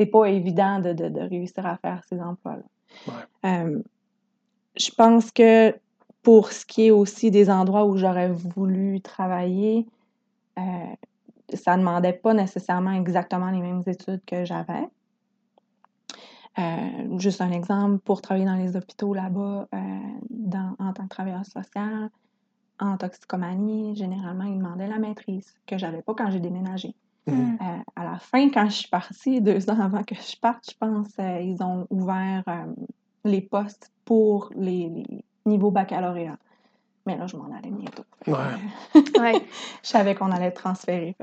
c'est 0.00 0.06
pas 0.06 0.24
évident 0.26 0.78
de, 0.80 0.92
de- 0.92 1.08
de 1.08 1.20
réussir 1.20 1.66
à 1.66 1.76
faire 1.76 2.02
ces 2.08 2.20
emplois-là. 2.20 2.62
Ouais. 3.08 3.50
Euh, 3.50 3.82
je 4.78 4.90
pense 4.90 5.30
que 5.30 5.74
pour 6.22 6.52
ce 6.52 6.64
qui 6.66 6.86
est 6.86 6.90
aussi 6.90 7.30
des 7.30 7.50
endroits 7.50 7.84
où 7.84 7.96
j'aurais 7.96 8.30
voulu 8.30 9.00
travailler, 9.00 9.86
euh, 10.58 10.62
ça 11.54 11.76
ne 11.76 11.80
demandait 11.80 12.12
pas 12.12 12.34
nécessairement 12.34 12.92
exactement 12.92 13.50
les 13.50 13.60
mêmes 13.60 13.82
études 13.86 14.20
que 14.26 14.44
j'avais. 14.44 14.88
Euh, 16.58 17.18
juste 17.18 17.40
un 17.40 17.52
exemple, 17.52 17.98
pour 17.98 18.20
travailler 18.20 18.46
dans 18.46 18.56
les 18.56 18.76
hôpitaux 18.76 19.14
là-bas, 19.14 19.68
euh, 19.72 20.58
en 20.78 20.92
tant 20.92 21.04
que 21.04 21.08
travailleur 21.08 21.46
social, 21.46 22.10
en 22.80 22.96
toxicomanie, 22.96 23.94
généralement, 23.96 24.44
ils 24.44 24.58
demandaient 24.58 24.88
la 24.88 24.98
maîtrise, 24.98 25.54
que 25.66 25.78
j'avais 25.78 26.02
pas 26.02 26.14
quand 26.14 26.30
j'ai 26.30 26.40
déménagé. 26.40 26.94
Euh, 27.28 27.32
à 27.94 28.04
la 28.04 28.18
fin, 28.18 28.48
quand 28.48 28.68
je 28.70 28.76
suis 28.76 28.88
partie, 28.88 29.40
deux 29.42 29.68
ans 29.70 29.78
avant 29.80 30.02
que 30.02 30.14
je 30.14 30.36
parte, 30.40 30.70
je 30.70 30.76
pense, 30.78 31.08
ils 31.18 31.62
ont 31.62 31.86
ouvert 31.90 32.44
les 33.24 33.40
postes 33.40 33.90
pour 34.04 34.50
les, 34.56 34.88
les 34.88 35.24
niveaux 35.46 35.70
baccalauréat. 35.70 36.38
Mais 37.06 37.16
là, 37.16 37.26
je 37.26 37.36
m'en 37.36 37.46
allais 37.56 37.70
bientôt. 37.70 38.04
Ouais. 38.26 38.34
Ouais. 39.18 39.46
je 39.82 39.88
savais 39.88 40.14
qu'on 40.14 40.30
allait 40.30 40.50
sais, 40.50 41.14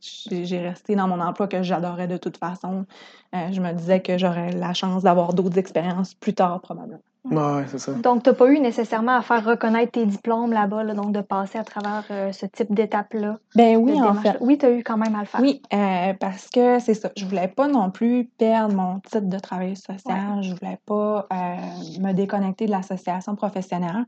j'ai 0.00 0.44
j'ai 0.44 0.60
resté 0.60 0.94
dans 0.94 1.08
mon 1.08 1.20
emploi 1.20 1.48
que 1.48 1.62
j'adorais 1.62 2.06
de 2.06 2.16
toute 2.16 2.36
façon. 2.36 2.86
Euh, 3.34 3.50
je 3.50 3.60
me 3.60 3.72
disais 3.72 4.00
que 4.00 4.16
j'aurais 4.18 4.52
la 4.52 4.72
chance 4.72 5.02
d'avoir 5.02 5.34
d'autres 5.34 5.58
expériences 5.58 6.14
plus 6.14 6.32
tard, 6.32 6.60
probablement. 6.60 7.00
Ouais, 7.24 7.64
c'est 7.68 7.78
ça. 7.78 7.92
Donc, 7.92 8.24
tu 8.24 8.30
n'as 8.30 8.34
pas 8.34 8.48
eu 8.48 8.58
nécessairement 8.58 9.16
à 9.16 9.22
faire 9.22 9.44
reconnaître 9.44 9.92
tes 9.92 10.06
diplômes 10.06 10.52
là-bas, 10.52 10.82
là, 10.82 10.94
donc 10.94 11.12
de 11.12 11.20
passer 11.20 11.56
à 11.56 11.64
travers 11.64 12.04
euh, 12.10 12.32
ce 12.32 12.46
type 12.46 12.74
d'étape-là. 12.74 13.38
Ben 13.54 13.76
oui, 13.76 14.00
en 14.00 14.14
fait. 14.14 14.36
Oui, 14.40 14.58
tu 14.58 14.66
as 14.66 14.70
eu 14.70 14.82
quand 14.82 14.96
même 14.96 15.14
à 15.14 15.20
le 15.20 15.26
faire. 15.26 15.40
Oui, 15.40 15.62
euh, 15.72 16.14
parce 16.18 16.48
que 16.48 16.80
c'est 16.80 16.94
ça. 16.94 17.10
Je 17.16 17.24
voulais 17.24 17.48
pas 17.48 17.68
non 17.68 17.90
plus 17.90 18.24
perdre 18.38 18.74
mon 18.74 18.98
titre 19.00 19.28
de 19.28 19.38
travailleuse 19.38 19.78
sociale. 19.78 20.42
Je 20.42 20.54
voulais 20.54 20.78
pas 20.84 21.28
euh, 21.32 22.00
me 22.00 22.12
déconnecter 22.12 22.66
de 22.66 22.72
l'association 22.72 23.36
professionnelle. 23.36 24.04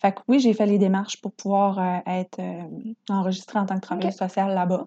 Fait 0.00 0.12
que 0.12 0.20
oui, 0.28 0.40
j'ai 0.40 0.52
fait 0.52 0.66
les 0.66 0.78
démarches 0.78 1.20
pour 1.22 1.32
pouvoir 1.32 1.78
euh, 1.78 1.98
être 2.06 2.38
euh, 2.40 2.62
enregistrée 3.08 3.58
en 3.58 3.66
tant 3.66 3.76
que 3.76 3.80
travailleuse 3.80 4.16
sociale 4.16 4.54
là-bas. 4.54 4.86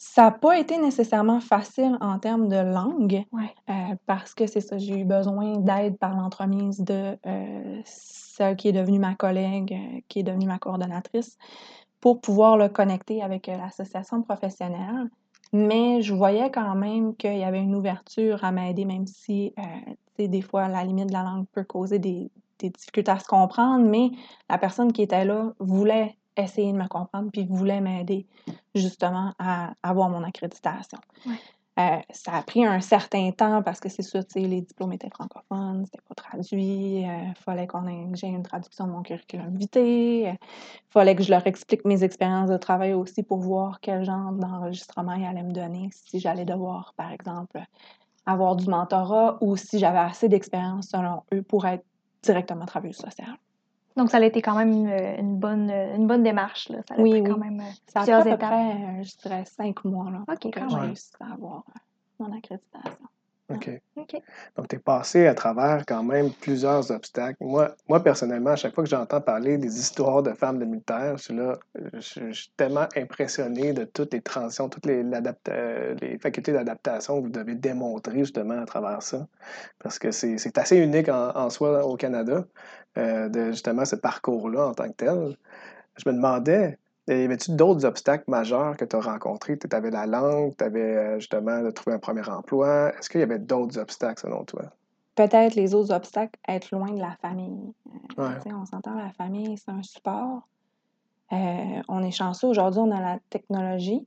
Ça 0.00 0.22
n'a 0.22 0.30
pas 0.30 0.58
été 0.58 0.78
nécessairement 0.78 1.40
facile 1.40 1.98
en 2.00 2.18
termes 2.20 2.48
de 2.48 2.56
langue, 2.56 3.24
Ouais. 3.32 3.52
euh, 3.68 3.96
parce 4.06 4.32
que 4.32 4.46
c'est 4.46 4.60
ça, 4.60 4.78
j'ai 4.78 5.00
eu 5.00 5.04
besoin 5.04 5.56
d'aide 5.58 5.98
par 5.98 6.14
l'entremise 6.14 6.80
de 6.80 7.18
euh, 7.26 7.80
celle 7.84 8.54
qui 8.56 8.68
est 8.68 8.72
devenue 8.72 9.00
ma 9.00 9.16
collègue, 9.16 9.72
euh, 9.72 10.00
qui 10.08 10.20
est 10.20 10.22
devenue 10.22 10.46
ma 10.46 10.58
coordonnatrice, 10.58 11.36
pour 12.00 12.20
pouvoir 12.20 12.56
le 12.56 12.68
connecter 12.68 13.22
avec 13.22 13.48
euh, 13.48 13.56
l'association 13.56 14.22
professionnelle. 14.22 15.10
Mais 15.52 16.00
je 16.02 16.14
voyais 16.14 16.50
quand 16.50 16.74
même 16.76 17.16
qu'il 17.16 17.36
y 17.38 17.42
avait 17.44 17.60
une 17.60 17.74
ouverture 17.74 18.44
à 18.44 18.52
m'aider, 18.52 18.84
même 18.84 19.06
si, 19.06 19.52
euh, 19.58 19.62
tu 20.16 20.24
sais, 20.24 20.28
des 20.28 20.42
fois, 20.42 20.68
la 20.68 20.84
limite 20.84 21.08
de 21.08 21.12
la 21.12 21.24
langue 21.24 21.46
peut 21.52 21.64
causer 21.64 21.98
des, 21.98 22.30
des 22.60 22.70
difficultés 22.70 23.10
à 23.10 23.18
se 23.18 23.26
comprendre, 23.26 23.84
mais 23.88 24.10
la 24.48 24.58
personne 24.58 24.92
qui 24.92 25.02
était 25.02 25.24
là 25.24 25.52
voulait 25.58 26.16
essayer 26.42 26.72
de 26.72 26.78
me 26.78 26.88
comprendre, 26.88 27.30
puis 27.32 27.46
voulait 27.46 27.80
m'aider 27.80 28.26
justement 28.74 29.34
à 29.38 29.72
avoir 29.82 30.08
mon 30.08 30.22
accréditation. 30.22 30.98
Ouais. 31.26 31.34
Euh, 31.78 32.00
ça 32.10 32.32
a 32.34 32.42
pris 32.42 32.64
un 32.64 32.80
certain 32.80 33.30
temps 33.30 33.62
parce 33.62 33.78
que 33.78 33.88
c'est 33.88 34.02
sûr, 34.02 34.22
les 34.34 34.62
diplômes 34.62 34.92
étaient 34.92 35.10
francophones, 35.10 35.84
c'était 35.84 36.02
pas 36.08 36.14
traduit, 36.16 37.02
il 37.02 37.34
fallait 37.36 37.68
qu'on 37.68 37.86
ait 37.86 38.10
que 38.10 38.16
j'ai 38.16 38.26
une 38.26 38.42
traduction 38.42 38.88
de 38.88 38.90
mon 38.90 39.02
curriculum 39.02 39.56
vitae, 39.56 40.32
il 40.32 40.38
fallait 40.90 41.14
que 41.14 41.22
je 41.22 41.30
leur 41.30 41.46
explique 41.46 41.84
mes 41.84 42.02
expériences 42.02 42.50
de 42.50 42.56
travail 42.56 42.94
aussi 42.94 43.22
pour 43.22 43.38
voir 43.38 43.78
quel 43.80 44.04
genre 44.04 44.32
d'enregistrement 44.32 45.12
ils 45.12 45.24
allaient 45.24 45.44
me 45.44 45.52
donner, 45.52 45.88
si 45.92 46.18
j'allais 46.18 46.44
devoir, 46.44 46.94
par 46.96 47.12
exemple, 47.12 47.62
avoir 48.26 48.56
du 48.56 48.68
mentorat 48.68 49.38
ou 49.40 49.56
si 49.56 49.78
j'avais 49.78 49.98
assez 49.98 50.28
d'expérience 50.28 50.88
selon 50.88 51.22
eux 51.32 51.42
pour 51.42 51.64
être 51.64 51.84
directement 52.22 52.66
travailleuse 52.66 52.96
sociale. 52.96 53.36
Donc, 53.98 54.10
ça 54.10 54.16
a 54.18 54.22
été 54.24 54.40
quand 54.40 54.54
même 54.56 54.72
une, 54.72 54.88
une 55.18 55.38
bonne, 55.38 55.70
une 55.70 56.06
bonne 56.06 56.22
démarche. 56.22 56.70
Là. 56.70 56.78
Ça 56.88 56.94
a 56.94 56.98
Oui, 56.98 57.10
pris 57.10 57.20
oui. 57.22 57.28
quand 57.30 57.38
même 57.38 57.60
euh, 57.60 57.64
Ça 57.88 58.00
a 58.02 58.06
pris 58.06 58.14
plusieurs 58.14 58.20
à 58.20 58.24
peu 58.24 58.30
étapes. 58.30 58.50
près, 58.50 58.72
euh, 58.72 59.02
je 59.02 59.16
dirais, 59.18 59.44
cinq 59.44 59.84
mois 59.84 60.10
là, 60.10 60.24
OK, 60.28 60.38
pour 60.40 60.50
que 60.52 60.60
quand 60.60 60.68
j'ai 60.70 60.76
même. 60.76 60.86
réussi 60.86 61.12
à 61.20 61.32
avoir 61.34 61.64
euh, 61.68 61.78
mon 62.20 62.36
accréditation. 62.36 63.06
OK. 63.50 63.70
Donc, 64.56 64.68
tu 64.68 64.76
es 64.76 64.78
passé 64.78 65.26
à 65.26 65.34
travers 65.34 65.84
quand 65.86 66.02
même 66.02 66.30
plusieurs 66.30 66.90
obstacles. 66.90 67.36
Moi, 67.40 67.74
moi, 67.88 68.02
personnellement, 68.02 68.50
à 68.50 68.56
chaque 68.56 68.74
fois 68.74 68.84
que 68.84 68.90
j'entends 68.90 69.20
parler 69.20 69.58
des 69.58 69.78
histoires 69.78 70.22
de 70.22 70.32
femmes 70.32 70.58
de 70.58 70.64
militaires, 70.64 71.16
je 71.16 71.22
suis 71.24 71.34
là, 71.34 71.58
je, 71.94 72.32
suis 72.32 72.50
tellement 72.56 72.86
impressionné 72.96 73.72
de 73.72 73.84
toutes 73.84 74.12
les 74.12 74.20
transitions, 74.20 74.68
toutes 74.68 74.86
euh, 74.86 75.94
les 76.00 76.18
facultés 76.18 76.52
d'adaptation 76.52 77.18
que 77.18 77.26
vous 77.26 77.32
devez 77.32 77.54
démontrer 77.54 78.18
justement 78.18 78.60
à 78.60 78.64
travers 78.64 79.02
ça. 79.02 79.26
Parce 79.78 79.98
que 79.98 80.10
c'est, 80.10 80.58
assez 80.58 80.76
unique 80.76 81.08
en, 81.08 81.36
en 81.36 81.50
soi 81.50 81.86
au 81.86 81.96
Canada, 81.96 82.44
euh, 82.96 83.28
de 83.28 83.50
justement 83.52 83.84
ce 83.84 83.96
parcours-là 83.96 84.68
en 84.68 84.74
tant 84.74 84.88
que 84.88 84.96
tel. 84.96 85.36
Je 85.96 86.08
me 86.08 86.14
demandais, 86.14 86.78
y 87.08 87.24
avait-tu 87.24 87.52
d'autres 87.52 87.84
obstacles 87.84 88.24
majeurs 88.28 88.76
que 88.76 88.84
tu 88.84 88.96
as 88.96 89.00
rencontrés? 89.00 89.58
Tu 89.58 89.66
avais 89.74 89.90
la 89.90 90.06
langue, 90.06 90.56
tu 90.56 90.64
avais 90.64 91.18
justement 91.18 91.62
de 91.62 91.70
trouver 91.70 91.96
un 91.96 91.98
premier 91.98 92.28
emploi. 92.28 92.92
Est-ce 92.98 93.08
qu'il 93.10 93.20
y 93.20 93.24
avait 93.24 93.38
d'autres 93.38 93.78
obstacles 93.78 94.20
selon 94.20 94.44
toi? 94.44 94.64
Peut-être 95.14 95.56
les 95.56 95.74
autres 95.74 95.92
obstacles, 95.92 96.38
être 96.46 96.70
loin 96.70 96.92
de 96.92 97.00
la 97.00 97.16
famille. 97.20 97.72
Euh, 98.18 98.22
Ouais. 98.22 98.38
tu 98.44 98.52
On 98.54 98.64
s'entend, 98.64 98.94
la 98.94 99.10
famille, 99.10 99.56
c'est 99.58 99.70
un 99.70 99.82
support. 99.82 100.46
Euh, 101.32 101.82
on 101.88 102.02
est 102.02 102.10
chanceux, 102.10 102.46
aujourd'hui, 102.46 102.80
on 102.80 102.90
a 102.90 103.00
la 103.00 103.18
technologie 103.30 104.06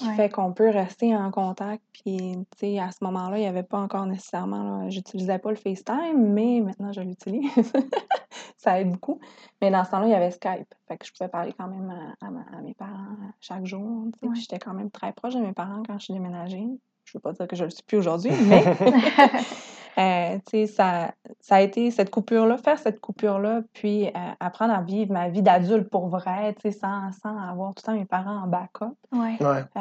qui 0.00 0.08
Ouais. 0.08 0.14
fait 0.16 0.30
qu'on 0.30 0.52
peut 0.52 0.70
rester 0.70 1.14
en 1.14 1.30
contact. 1.30 1.82
Puis, 1.92 2.16
tu 2.16 2.58
sais, 2.58 2.78
à 2.78 2.90
ce 2.90 3.04
moment-là, 3.04 3.36
il 3.36 3.42
n'y 3.42 3.46
avait 3.46 3.62
pas 3.62 3.78
encore 3.78 4.06
nécessairement, 4.06 4.88
j'utilisais 4.88 5.38
pas 5.38 5.50
le 5.50 5.56
FaceTime, 5.56 6.16
mais 6.32 6.60
maintenant, 6.60 6.90
je 6.92 7.02
l'utilise. 7.02 7.50
ça 8.56 8.80
aide 8.80 8.90
beaucoup. 8.92 9.20
Mais 9.60 9.70
dans 9.70 9.84
ce 9.84 9.90
temps-là, 9.90 10.06
il 10.06 10.10
y 10.10 10.14
avait 10.14 10.30
Skype. 10.30 10.72
Fait 10.88 10.96
que 10.96 11.06
je 11.06 11.12
pouvais 11.12 11.28
parler 11.28 11.52
quand 11.58 11.68
même 11.68 11.90
à, 11.90 12.26
à 12.26 12.30
ma- 12.30 12.46
à 12.56 12.60
mes 12.62 12.74
parents 12.74 13.16
chaque 13.40 13.66
jour. 13.66 14.04
Ouais. 14.22 14.28
Puis 14.32 14.40
J'étais 14.40 14.58
quand 14.58 14.72
même 14.74 14.90
très 14.90 15.12
proche 15.12 15.34
de 15.34 15.40
mes 15.40 15.52
parents 15.52 15.82
quand 15.86 15.98
je 15.98 16.04
suis 16.04 16.14
déménagée. 16.14 16.66
Je 17.10 17.18
veux 17.18 17.22
pas 17.22 17.32
dire 17.32 17.48
que 17.48 17.56
je 17.56 17.64
le 17.64 17.70
suis 17.70 17.82
plus 17.82 17.96
aujourd'hui, 17.98 18.30
mais 18.46 18.62
euh, 19.98 20.38
tu 20.46 20.50
sais, 20.50 20.66
ça, 20.66 21.12
ça 21.40 21.56
a 21.56 21.60
été 21.60 21.90
cette 21.90 22.10
coupure-là, 22.10 22.56
faire 22.56 22.78
cette 22.78 23.00
coupure-là, 23.00 23.62
puis 23.72 24.06
euh, 24.06 24.10
apprendre 24.38 24.72
à 24.72 24.80
vivre 24.82 25.12
ma 25.12 25.28
vie 25.28 25.42
d'adulte 25.42 25.88
pour 25.90 26.06
vrai, 26.08 26.54
tu 26.54 26.70
sais, 26.70 26.78
sans, 26.78 27.10
sans 27.20 27.36
avoir 27.36 27.74
tout 27.74 27.82
le 27.84 27.92
temps 27.92 27.98
mes 27.98 28.04
parents 28.04 28.44
en 28.44 28.46
backup. 28.46 28.94
Ouais. 29.12 29.36
Ouais, 29.40 29.64
Euh, 29.76 29.80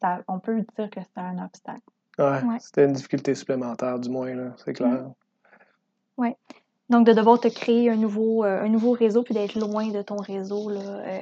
ça- 0.00 0.20
on 0.28 0.38
peut 0.38 0.64
dire 0.78 0.88
que 0.88 1.00
c'était 1.02 1.20
un 1.20 1.44
obstacle. 1.44 1.80
ouais. 2.18 2.24
Ouais. 2.42 2.58
C'était 2.58 2.86
une 2.86 2.94
difficulté 2.94 3.34
supplémentaire, 3.34 3.98
du 3.98 4.08
moins, 4.08 4.34
là, 4.34 4.52
c'est 4.64 4.72
clair. 4.72 5.04
Donc, 6.88 7.04
de 7.04 7.12
devoir 7.12 7.40
te 7.40 7.48
créer 7.48 7.90
un 7.90 7.96
nouveau, 7.96 8.44
euh, 8.44 8.62
un 8.62 8.68
nouveau 8.68 8.92
réseau, 8.92 9.24
puis 9.24 9.34
d'être 9.34 9.56
loin 9.58 9.88
de 9.88 10.02
ton 10.02 10.16
réseau, 10.18 10.70
là, 10.70 10.78
euh, 10.80 11.20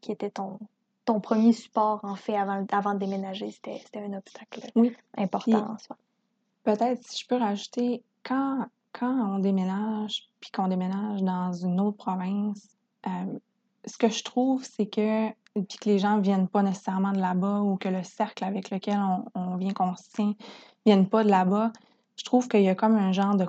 qui 0.00 0.10
était 0.10 0.30
ton, 0.30 0.58
ton 1.04 1.20
premier 1.20 1.52
support, 1.52 2.00
en 2.04 2.14
fait, 2.14 2.36
avant, 2.36 2.64
avant 2.70 2.94
de 2.94 2.98
déménager, 3.00 3.50
c'était 3.50 3.82
un 3.96 4.12
obstacle 4.12 4.60
Oui. 4.76 4.94
important 5.16 5.72
en 5.72 5.78
soi. 5.78 5.96
Peut-être, 6.64 7.02
si 7.06 7.22
je 7.22 7.26
peux 7.26 7.36
rajouter, 7.36 8.02
quand, 8.24 8.66
quand 8.92 9.34
on 9.34 9.38
déménage, 9.40 10.28
puis 10.40 10.50
qu'on 10.52 10.68
déménage 10.68 11.22
dans 11.22 11.52
une 11.52 11.80
autre 11.80 11.96
province, 11.96 12.68
euh, 13.06 13.10
ce 13.84 13.98
que 13.98 14.08
je 14.08 14.22
trouve, 14.22 14.64
c'est 14.64 14.86
que, 14.86 15.28
puis 15.54 15.78
que 15.80 15.88
les 15.88 15.98
gens 15.98 16.20
viennent 16.20 16.46
pas 16.48 16.62
nécessairement 16.62 17.10
de 17.12 17.18
là-bas 17.18 17.60
ou 17.60 17.76
que 17.76 17.88
le 17.88 18.04
cercle 18.04 18.44
avec 18.44 18.70
lequel 18.70 18.98
on, 18.98 19.24
on 19.34 19.56
vient, 19.56 19.72
qu'on 19.72 19.96
se 19.96 20.08
tient, 20.12 20.34
viennent 20.86 21.08
pas 21.08 21.24
de 21.24 21.30
là-bas, 21.30 21.72
je 22.16 22.24
trouve 22.24 22.46
qu'il 22.46 22.62
y 22.62 22.68
a 22.68 22.76
comme 22.76 22.94
un 22.94 23.10
genre 23.10 23.34
de 23.34 23.46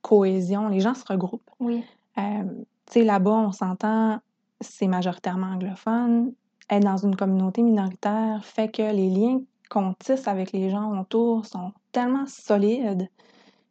cohésion. 0.00 0.68
Les 0.68 0.80
gens 0.80 0.94
se 0.94 1.04
regroupent. 1.04 1.50
Oui, 1.60 1.84
Euh, 2.18 2.44
tu 2.86 2.92
sais, 2.92 3.04
là-bas, 3.04 3.30
on 3.30 3.52
s'entend, 3.52 4.20
c'est 4.60 4.86
majoritairement 4.86 5.48
anglophone. 5.48 6.32
Être 6.70 6.84
dans 6.84 6.96
une 6.96 7.16
communauté 7.16 7.62
minoritaire 7.62 8.44
fait 8.44 8.68
que 8.70 8.82
les 8.82 9.10
liens 9.10 9.40
qu'on 9.68 9.94
tisse 9.94 10.28
avec 10.28 10.52
les 10.52 10.70
gens 10.70 10.98
autour 11.00 11.46
sont 11.46 11.72
tellement 11.92 12.26
solides 12.26 13.08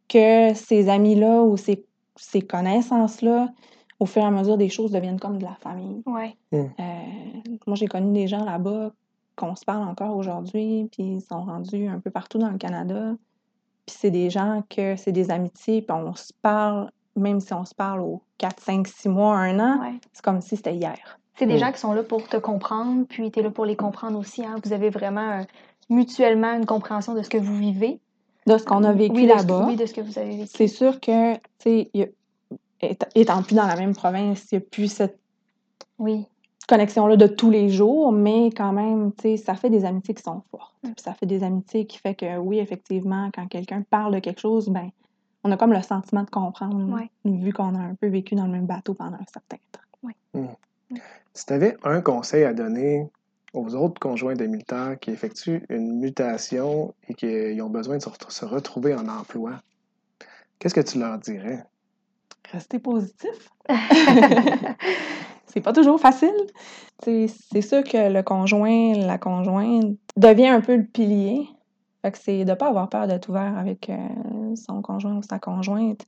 que 0.10 0.54
ces 0.54 0.90
amis-là 0.90 1.42
ou 1.44 1.58
ces, 1.58 1.86
ces 2.16 2.42
connaissances-là, 2.42 3.50
au 4.00 4.06
fur 4.06 4.24
et 4.24 4.26
à 4.26 4.32
mesure 4.32 4.58
des 4.58 4.70
choses, 4.70 4.92
deviennent 4.92 5.20
comme 5.20 5.38
de 5.38 5.44
la 5.44 5.56
famille. 5.56 6.02
ouais. 6.06 6.36
Euh, 6.54 6.64
moi, 7.68 7.76
j'ai 7.76 7.88
connu 7.88 8.12
des 8.12 8.28
gens 8.28 8.44
là-bas 8.44 8.92
qu'on 9.36 9.56
se 9.56 9.64
parle 9.64 9.88
encore 9.88 10.18
aujourd'hui, 10.18 10.90
puis 10.92 11.04
ils 11.04 11.22
sont 11.22 11.44
rendus 11.44 11.88
un 11.88 12.00
peu 12.00 12.12
partout 12.12 12.38
dans 12.38 12.50
le 12.50 12.58
Canada. 12.58 13.16
Puis 13.86 13.96
c'est 14.00 14.12
des 14.12 14.30
gens 14.30 14.64
que 14.70 14.96
c'est 14.96 15.12
des 15.12 15.32
amitiés, 15.32 15.82
puis 15.82 15.96
on 15.96 16.14
se 16.16 16.34
parle, 16.42 16.92
même 17.16 17.40
si 17.40 17.54
on 17.54 17.64
se 17.64 17.74
parle 17.74 18.02
aux 18.02 18.22
4, 18.38 18.60
5, 18.60 18.88
6 18.88 19.10
mois, 19.10 19.38
un 19.38 19.60
an, 19.60 19.82
ouais. 19.82 20.00
c'est 20.12 20.24
comme 20.24 20.42
si 20.42 20.58
c'était 20.58 20.76
hier. 20.76 21.20
C'est 21.42 21.48
des 21.48 21.56
Mm. 21.56 21.58
gens 21.58 21.72
qui 21.72 21.80
sont 21.80 21.94
là 21.94 22.04
pour 22.04 22.28
te 22.30 22.38
comprendre, 22.38 23.04
puis 23.10 23.32
tu 23.32 23.40
es 23.40 23.42
là 23.42 23.50
pour 23.50 23.66
les 23.66 23.76
comprendre 23.76 24.20
aussi. 24.20 24.46
Hein. 24.46 24.58
Vous 24.64 24.74
avez 24.74 24.92
vraiment 24.92 25.40
euh, 25.40 25.44
mutuellement 25.90 26.54
une 26.54 26.68
compréhension 26.68 27.16
de 27.16 27.24
ce 27.24 27.30
que 27.32 27.40
vous 27.40 27.58
vivez. 27.58 28.00
De 28.46 28.60
ce 28.60 28.64
qu'on 28.64 28.84
a 28.84 28.94
vécu 28.94 29.16
Oui, 29.16 29.26
là-bas, 29.26 29.66
Oui, 29.68 29.76
de 29.76 29.88
ce 29.88 29.94
que 29.96 30.02
vous 30.02 30.20
avez 30.20 30.38
vécu. 30.38 30.52
c'est 30.56 30.68
sûr 30.68 31.00
que, 31.00 31.34
tu 31.58 31.90
sais, 31.98 32.14
étant- 33.16 33.42
plus 33.42 33.56
dans 33.56 33.66
la 33.66 33.76
même 33.76 33.96
province, 33.96 34.52
il 34.52 34.60
n'y 34.60 34.64
a 34.64 34.66
plus 34.70 34.88
cette 34.92 35.18
Oui, 35.98 36.28
connexion-là 36.70 37.16
de 37.18 37.26
tous 37.26 37.50
les 37.50 37.70
jours, 37.70 38.12
mais 38.12 38.52
quand 38.56 38.72
même, 38.72 39.12
tu 39.14 39.22
sais, 39.24 39.38
ça 39.38 39.56
fait 39.56 39.72
des 39.72 39.84
amitiés 39.84 40.14
qui 40.14 40.22
sont 40.22 40.44
fortes. 40.52 40.76
Mm. 40.84 40.92
Puis 40.94 41.04
ça 41.04 41.16
fait 41.16 41.26
des 41.26 41.44
amitiés 41.44 41.88
qui 41.88 41.98
fait 41.98 42.14
que, 42.14 42.38
oui, 42.38 42.60
effectivement, 42.60 43.32
quand 43.34 43.48
quelqu'un 43.48 43.82
parle 43.90 44.14
de 44.14 44.20
quelque 44.20 44.42
chose, 44.42 44.70
ben, 44.70 44.90
on 45.44 45.52
a 45.52 45.58
comme 45.58 45.74
le 45.74 45.82
sentiment 45.82 46.22
de 46.22 46.30
comprendre, 46.30 46.94
Ouais. 46.94 47.10
vu 47.26 47.52
qu'on 47.52 47.74
a 47.74 47.80
un 47.80 47.96
peu 47.96 48.10
vécu 48.10 48.36
dans 48.36 48.46
le 48.46 48.52
même 48.52 48.68
bateau 48.68 48.94
pendant 48.94 49.16
un 49.18 49.26
certain 49.34 49.58
temps. 49.72 49.80
Si 51.34 51.46
tu 51.46 51.54
avais 51.54 51.78
un 51.84 52.02
conseil 52.02 52.44
à 52.44 52.54
donner 52.54 53.10
aux 53.54 53.76
autres 53.76 54.00
conjoints 54.00 54.36
de 54.36 54.46
militaires 54.46 54.98
qui 55.00 55.12
effectuent 55.12 55.66
une 55.70 56.00
mutation 56.00 56.94
et 57.08 57.14
qui 57.14 57.62
ont 57.62 57.70
besoin 57.70 57.98
de 57.98 58.02
se 58.02 58.10
ret- 58.10 58.30
se 58.30 58.46
retrouver 58.46 58.94
en 58.96 59.08
emploi, 59.08 59.60
qu'est-ce 60.60 60.74
que 60.74 60.82
tu 60.82 61.00
leur 61.00 61.18
dirais? 61.20 61.64
Rester 62.52 62.80
positif. 62.80 63.50
c'est 65.48 65.62
pas 65.62 65.74
toujours 65.74 66.00
facile. 66.00 66.34
C'est 67.04 67.62
sûr 67.62 67.84
que 67.84 68.12
le 68.12 68.24
conjoint, 68.24 68.94
la 68.94 69.18
conjointe 69.18 69.98
devient 70.18 70.48
un 70.48 70.62
peu 70.62 70.76
le 70.76 70.86
pilier. 70.86 71.48
C'est 72.14 72.46
de 72.46 72.54
pas 72.56 72.68
avoir 72.70 72.90
peur 72.90 73.08
d'être 73.08 73.30
ouvert 73.30 73.58
avec 73.58 73.90
euh, 73.90 74.56
son 74.56 74.82
conjoint 74.82 75.18
ou 75.18 75.22
sa 75.22 75.40
conjointe 75.40 76.02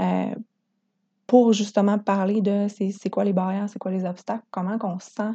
euh, 0.00 0.34
pour 1.32 1.54
justement 1.54 1.98
parler 1.98 2.42
de 2.42 2.66
c'est 2.68 3.08
quoi 3.08 3.24
les 3.24 3.32
barrières, 3.32 3.66
c'est 3.70 3.78
quoi 3.78 3.90
les 3.90 4.04
obstacles, 4.04 4.44
comment 4.50 4.76
qu'on 4.76 4.98
se 4.98 5.12
sent, 5.12 5.32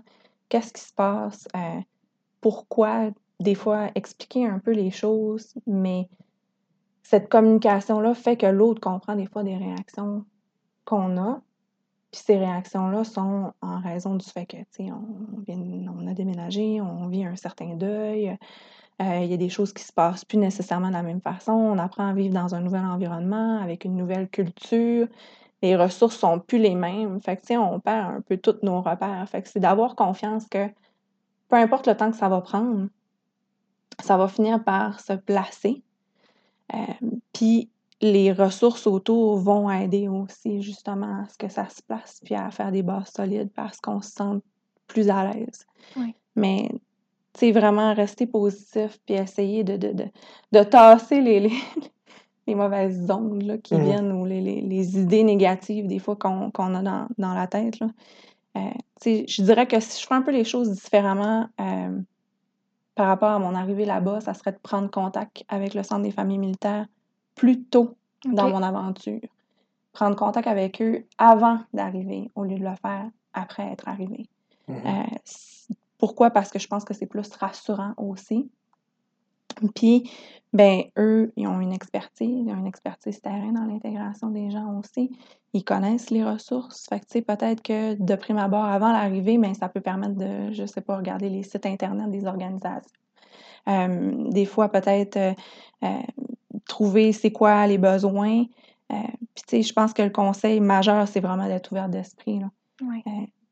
qu'est-ce 0.48 0.72
qui 0.72 0.82
se 0.84 0.94
passe, 0.94 1.48
euh, 1.56 1.82
pourquoi, 2.40 3.10
des 3.40 3.56
fois 3.56 3.90
expliquer 3.96 4.46
un 4.46 4.60
peu 4.60 4.74
les 4.74 4.92
choses, 4.92 5.56
mais 5.66 6.08
cette 7.02 7.30
communication-là 7.30 8.14
fait 8.14 8.38
que 8.38 8.46
l'autre 8.46 8.80
comprend 8.80 9.16
des 9.16 9.26
fois 9.26 9.42
des 9.42 9.58
réactions 9.58 10.24
qu'on 10.86 11.18
a. 11.18 11.42
Puis 12.12 12.22
ces 12.24 12.38
réactions-là 12.38 13.04
sont 13.04 13.54
en 13.64 13.80
raison 13.80 14.14
du 14.14 14.26
fait 14.28 14.46
que, 14.46 14.58
tu 14.58 14.66
sais, 14.70 14.92
on, 14.92 15.98
on 16.00 16.06
a 16.06 16.14
déménagé, 16.14 16.80
on 16.80 17.08
vit 17.08 17.26
un 17.26 17.36
certain 17.36 17.74
deuil, 17.74 18.38
euh, 19.02 19.22
il 19.24 19.32
y 19.32 19.34
a 19.34 19.38
des 19.38 19.50
choses 19.50 19.74
qui 19.74 19.84
se 19.84 19.94
passent 19.94 20.26
plus 20.26 20.38
nécessairement 20.38 20.90
de 20.90 20.94
la 20.94 21.02
même 21.02 21.22
façon, 21.22 21.54
on 21.54 21.80
apprend 21.80 22.08
à 22.08 22.14
vivre 22.14 22.36
dans 22.36 22.54
un 22.54 22.62
nouvel 22.62 22.86
environnement, 22.86 23.60
avec 23.60 23.84
une 23.84 23.96
nouvelle 23.96 24.30
culture, 24.30 25.08
les 25.62 25.76
ressources 25.76 26.18
sont 26.18 26.40
plus 26.40 26.60
les 26.60 26.76
mêmes. 26.76 27.20
Fait 27.22 27.36
que, 27.36 27.42
tu 27.42 27.48
sais, 27.48 27.58
on 27.58 27.80
perd 27.80 28.16
un 28.16 28.22
peu 28.22 28.38
tous 28.38 28.60
nos 28.64 28.82
repères. 28.82 29.28
Fait 29.30 29.42
que 29.42 29.50
c'est 29.50 29.60
d'avoir 29.60 29.96
confiance 29.96 30.46
que 30.48 30.68
peu 31.50 31.56
importe 31.56 31.88
le 31.88 31.96
temps 31.96 32.12
que 32.12 32.18
ça 32.18 32.30
va 32.30 32.42
prendre, 32.42 32.88
ça 34.00 34.18
va 34.18 34.28
finir 34.28 34.64
par 34.64 35.00
se 35.00 35.14
placer. 35.14 35.82
Euh, 36.74 37.08
puis 37.34 37.70
les 38.02 38.32
ressources 38.32 38.86
autour 38.86 39.38
vont 39.38 39.72
aider 39.72 40.08
aussi 40.08 40.62
justement 40.62 41.24
à 41.24 41.30
ce 41.30 41.38
que 41.38 41.50
ça 41.50 41.68
se 41.70 41.82
place 41.82 42.22
puis 42.24 42.36
à 42.36 42.52
faire 42.52 42.72
des 42.72 42.84
bases 42.84 43.10
solides 43.10 43.50
parce 43.56 43.80
qu'on 43.80 44.02
se 44.02 44.12
sent 44.12 44.42
plus 44.88 45.10
à 45.10 45.32
l'aise. 45.32 45.66
Oui. 45.96 46.14
Mais 46.36 46.70
tu 47.34 47.40
sais, 47.40 47.52
vraiment 47.52 47.94
rester 47.94 48.28
positif 48.28 49.00
puis 49.06 49.16
essayer 49.16 49.64
de, 49.64 49.78
de, 49.78 49.94
de, 49.94 50.06
de 50.52 50.64
tasser 50.64 51.22
les, 51.22 51.40
les, 51.40 51.54
les 52.48 52.56
mauvaises 52.56 53.12
ondes 53.12 53.44
là, 53.44 53.58
qui 53.58 53.76
Mhm. 53.76 53.84
viennent 53.84 54.12
ou 54.14 54.26
les, 54.26 54.42
les, 54.42 54.62
les 54.62 54.98
idées 55.00 55.24
négatives 55.24 55.88
des 55.88 56.00
fois 56.00 56.16
qu'on 56.16 56.50
qu'on 56.52 56.74
a 56.74 56.82
dans, 56.82 57.08
dans 57.18 57.34
la 57.34 57.48
tête. 57.48 57.80
Là. 57.80 57.88
Euh, 58.58 58.72
je 59.06 59.42
dirais 59.44 59.68
que 59.68 59.80
si 59.80 60.02
je 60.02 60.06
ferais 60.06 60.16
un 60.16 60.22
peu 60.24 60.32
les 60.32 60.44
choses 60.44 60.72
différemment 60.72 61.48
euh, 61.62 62.00
par 62.96 63.08
rapport 63.08 63.30
à 63.30 63.40
mon 63.40 63.54
arrivée 63.54 63.86
là-bas, 63.86 64.22
ça 64.22 64.34
serait 64.34 64.54
de 64.54 64.58
prendre 64.58 64.90
contact 64.90 65.44
avec 65.50 65.76
le 65.76 65.84
Centre 65.84 66.02
des 66.02 66.12
familles 66.12 66.40
militaires 66.40 66.88
plus 67.36 67.64
tôt 67.64 67.96
dans 68.26 68.50
mon 68.50 68.64
aventure. 68.64 69.22
Prendre 69.94 70.16
contact 70.16 70.48
avec 70.48 70.82
eux 70.82 71.06
avant 71.18 71.60
d'arriver 71.74 72.32
au 72.36 72.44
lieu 72.44 72.58
de 72.58 72.64
le 72.64 72.76
faire 72.82 73.10
après 73.34 73.64
être 73.72 73.88
arrivé. 73.88 74.26
Mhm. 74.68 74.82
Euh, 74.86 75.18
pourquoi? 76.00 76.32
Parce 76.32 76.50
que 76.50 76.60
je 76.60 76.68
pense 76.68 76.84
que 76.84 76.94
c'est 76.94 77.06
plus 77.06 77.30
rassurant 77.36 77.94
aussi. 77.98 78.50
Puis, 79.76 80.10
ben, 80.54 80.84
eux, 80.98 81.32
ils 81.36 81.48
ont 81.48 81.60
une 81.60 81.74
expertise, 81.74 82.46
ils 82.46 82.52
ont 82.52 82.58
une 82.58 82.68
expertise 82.68 83.22
terrain 83.22 83.52
dans 83.52 83.66
l'intégration 83.66 84.30
des 84.30 84.50
gens 84.50 84.80
aussi. 84.80 85.12
Ils 85.54 85.64
connaissent 85.64 86.10
les 86.10 86.24
ressources. 86.24 86.88
Fait 86.88 87.00
que, 87.00 87.06
tu 87.06 87.14
sais, 87.14 87.22
peut-être 87.22 87.62
que 87.62 87.96
de 87.96 88.16
prime 88.16 88.38
abord, 88.38 88.66
avant 88.66 88.92
l'arrivée, 88.92 89.38
ben, 89.38 89.54
ça 89.54 89.70
peut 89.70 89.82
permettre 89.82 90.16
de, 90.16 90.52
je 90.54 90.66
sais 90.66 90.82
pas, 90.82 90.98
regarder 90.98 91.30
les 91.30 91.44
sites 91.44 91.66
Internet 91.66 92.10
des 92.12 92.26
organisations. 92.26 92.92
Euh, 93.68 94.30
des 94.30 94.46
fois, 94.46 94.70
peut-être 94.70 95.18
euh, 95.18 95.34
euh, 95.84 96.02
trouver 96.68 97.12
c'est 97.12 97.32
quoi 97.32 97.68
les 97.68 97.78
besoins. 97.78 98.46
Puis, 98.90 99.44
tu 99.48 99.58
sais, 99.58 99.62
je 99.64 99.74
pense 99.74 99.94
que 99.94 100.02
le 100.02 100.10
conseil 100.10 100.62
majeur, 100.62 101.08
c'est 101.10 101.20
vraiment 101.20 101.46
d'être 101.48 101.72
ouvert 101.72 101.90
d'esprit. 101.90 102.40
là 102.40 102.50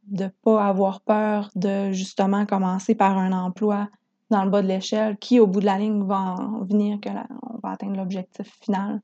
de 0.07 0.25
ne 0.25 0.29
pas 0.43 0.65
avoir 0.65 1.01
peur 1.01 1.49
de 1.55 1.91
justement 1.91 2.45
commencer 2.45 2.95
par 2.95 3.17
un 3.17 3.31
emploi 3.31 3.89
dans 4.29 4.43
le 4.43 4.49
bas 4.49 4.61
de 4.61 4.67
l'échelle 4.67 5.17
qui, 5.17 5.39
au 5.39 5.47
bout 5.47 5.59
de 5.59 5.65
la 5.65 5.77
ligne, 5.77 6.03
va 6.05 6.17
en 6.17 6.63
venir 6.63 6.99
que 6.99 7.09
on 7.09 7.59
va 7.61 7.71
atteindre 7.71 7.97
l'objectif 7.97 8.47
final. 8.61 9.01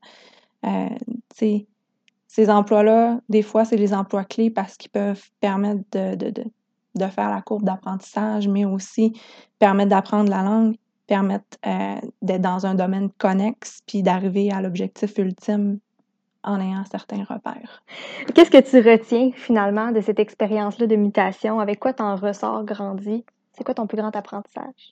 Euh, 0.64 0.88
ces 1.34 2.50
emplois-là, 2.50 3.20
des 3.28 3.42
fois, 3.42 3.64
c'est 3.64 3.76
les 3.76 3.92
emplois 3.92 4.24
clés 4.24 4.50
parce 4.50 4.76
qu'ils 4.76 4.90
peuvent 4.90 5.22
permettre 5.40 5.82
de, 5.92 6.14
de, 6.14 6.30
de, 6.30 6.44
de 6.94 7.06
faire 7.06 7.30
la 7.30 7.42
courbe 7.42 7.64
d'apprentissage, 7.64 8.48
mais 8.48 8.64
aussi 8.64 9.12
permettre 9.58 9.90
d'apprendre 9.90 10.30
la 10.30 10.42
langue, 10.42 10.76
permettre 11.06 11.58
euh, 11.66 12.00
d'être 12.22 12.40
dans 12.40 12.64
un 12.64 12.74
domaine 12.74 13.10
connexe, 13.18 13.82
puis 13.86 14.02
d'arriver 14.02 14.50
à 14.50 14.62
l'objectif 14.62 15.18
ultime 15.18 15.78
en 16.42 16.60
ayant 16.60 16.84
certains 16.90 17.22
repères. 17.24 17.82
Qu'est-ce 18.34 18.50
que 18.50 18.60
tu 18.60 18.78
retiens 18.78 19.30
finalement 19.34 19.92
de 19.92 20.00
cette 20.00 20.18
expérience-là 20.18 20.86
de 20.86 20.96
mutation? 20.96 21.60
Avec 21.60 21.78
quoi 21.80 21.92
t'en 21.92 22.16
ressors 22.16 22.64
grandi? 22.64 23.24
C'est 23.52 23.62
quoi 23.64 23.74
ton 23.74 23.86
plus 23.86 23.98
grand 23.98 24.14
apprentissage? 24.16 24.90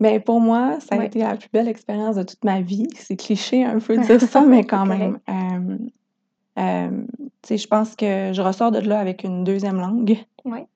Ben, 0.00 0.20
pour 0.20 0.40
moi, 0.40 0.80
ça 0.80 0.94
a 0.94 0.98
Ouais. 0.98 1.06
été 1.06 1.18
la 1.20 1.36
plus 1.36 1.50
belle 1.52 1.68
expérience 1.68 2.16
de 2.16 2.22
toute 2.22 2.42
ma 2.42 2.62
vie. 2.62 2.88
C'est 2.96 3.16
cliché 3.16 3.64
un 3.64 3.78
peu 3.78 3.96
de 3.96 4.02
dire 4.18 4.20
ça, 4.20 4.40
mais 4.40 4.64
quand 4.64 4.86
même. 4.86 5.18
Euh, 5.28 5.78
euh, 6.58 7.06
je 7.48 7.66
pense 7.66 7.94
que 7.96 8.32
je 8.32 8.42
ressors 8.42 8.70
de 8.70 8.78
là 8.80 8.98
avec 8.98 9.24
une 9.24 9.44
deuxième 9.44 9.76
langue 9.76 10.18
Ouais. 10.44 10.66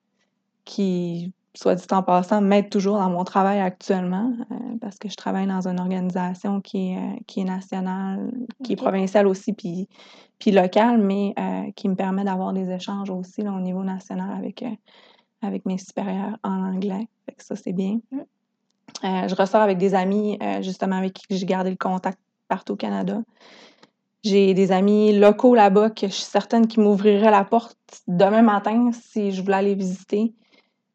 qui, 0.63 1.33
soit 1.55 1.75
dit 1.75 1.85
en 1.91 2.03
passant, 2.03 2.41
m'aide 2.41 2.69
toujours 2.69 2.97
dans 2.97 3.09
mon 3.09 3.23
travail 3.23 3.59
actuellement 3.59 4.33
euh, 4.51 4.55
parce 4.79 4.97
que 4.97 5.09
je 5.09 5.15
travaille 5.15 5.47
dans 5.47 5.67
une 5.67 5.79
organisation 5.79 6.61
qui 6.61 6.91
est, 6.91 6.97
euh, 6.97 7.15
qui 7.27 7.41
est 7.41 7.45
nationale, 7.45 8.31
qui 8.63 8.73
est 8.73 8.77
provinciale 8.77 9.27
aussi, 9.27 9.53
puis, 9.53 9.87
puis 10.37 10.51
locale, 10.51 10.99
mais 10.99 11.33
euh, 11.39 11.71
qui 11.75 11.89
me 11.89 11.95
permet 11.95 12.23
d'avoir 12.23 12.53
des 12.53 12.69
échanges 12.69 13.09
aussi 13.09 13.41
là, 13.41 13.53
au 13.53 13.59
niveau 13.59 13.83
national 13.83 14.37
avec, 14.37 14.63
avec 15.41 15.65
mes 15.65 15.77
supérieurs 15.77 16.37
en 16.43 16.61
anglais. 16.63 17.07
Fait 17.25 17.33
que 17.33 17.43
ça, 17.43 17.55
c'est 17.55 17.73
bien. 17.73 17.99
Mm. 18.11 18.19
Euh, 19.03 19.27
je 19.27 19.35
ressors 19.35 19.61
avec 19.61 19.77
des 19.77 19.93
amis, 19.93 20.37
euh, 20.41 20.61
justement, 20.61 20.97
avec 20.97 21.13
qui 21.13 21.25
j'ai 21.29 21.45
gardé 21.45 21.69
le 21.69 21.75
contact 21.75 22.17
partout 22.47 22.73
au 22.73 22.77
Canada. 22.77 23.21
J'ai 24.23 24.53
des 24.53 24.71
amis 24.71 25.17
locaux 25.17 25.53
là-bas 25.53 25.91
que 25.91 26.07
je 26.07 26.13
suis 26.13 26.23
certaine 26.23 26.67
qu'ils 26.67 26.81
m'ouvriraient 26.81 27.31
la 27.31 27.43
porte 27.43 27.77
demain 28.07 28.41
matin 28.41 28.89
si 28.91 29.31
je 29.31 29.41
voulais 29.41 29.57
aller 29.57 29.75
visiter. 29.75 30.33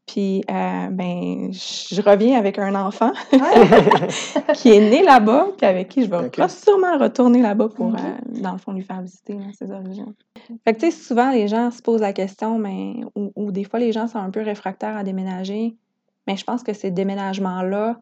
Puis, 0.06 0.42
euh, 0.50 0.88
ben, 0.90 1.52
je 1.52 2.02
reviens 2.02 2.36
avec 2.36 2.58
un 2.58 2.74
enfant 2.74 3.12
qui 4.54 4.70
est 4.72 4.90
né 4.90 5.04
là-bas, 5.04 5.46
puis 5.56 5.66
avec 5.66 5.88
qui 5.88 6.02
je 6.04 6.10
vais 6.10 6.16
Ok. 6.26 6.40
sûrement 6.48 6.98
retourner 6.98 7.40
là-bas 7.40 7.68
pour, 7.68 7.94
euh, 7.94 8.40
dans 8.42 8.50
le 8.52 8.58
fond, 8.58 8.72
lui 8.72 8.82
faire 8.82 9.00
visiter 9.02 9.34
là, 9.34 9.44
ses 9.56 9.70
origines. 9.70 10.12
Fait 10.64 10.74
que, 10.74 10.80
tu 10.80 10.90
sais, 10.90 10.90
souvent, 10.90 11.30
les 11.30 11.46
gens 11.46 11.70
se 11.70 11.80
posent 11.80 12.00
la 12.00 12.12
question, 12.12 12.58
mais, 12.58 12.94
ou, 13.14 13.30
ou 13.36 13.52
des 13.52 13.62
fois, 13.62 13.78
les 13.78 13.92
gens 13.92 14.08
sont 14.08 14.18
un 14.18 14.30
peu 14.30 14.42
réfractaires 14.42 14.96
à 14.96 15.04
déménager. 15.04 15.76
Mais 16.30 16.36
je 16.36 16.44
pense 16.44 16.62
que 16.62 16.72
ces 16.72 16.92
déménagements-là 16.92 17.96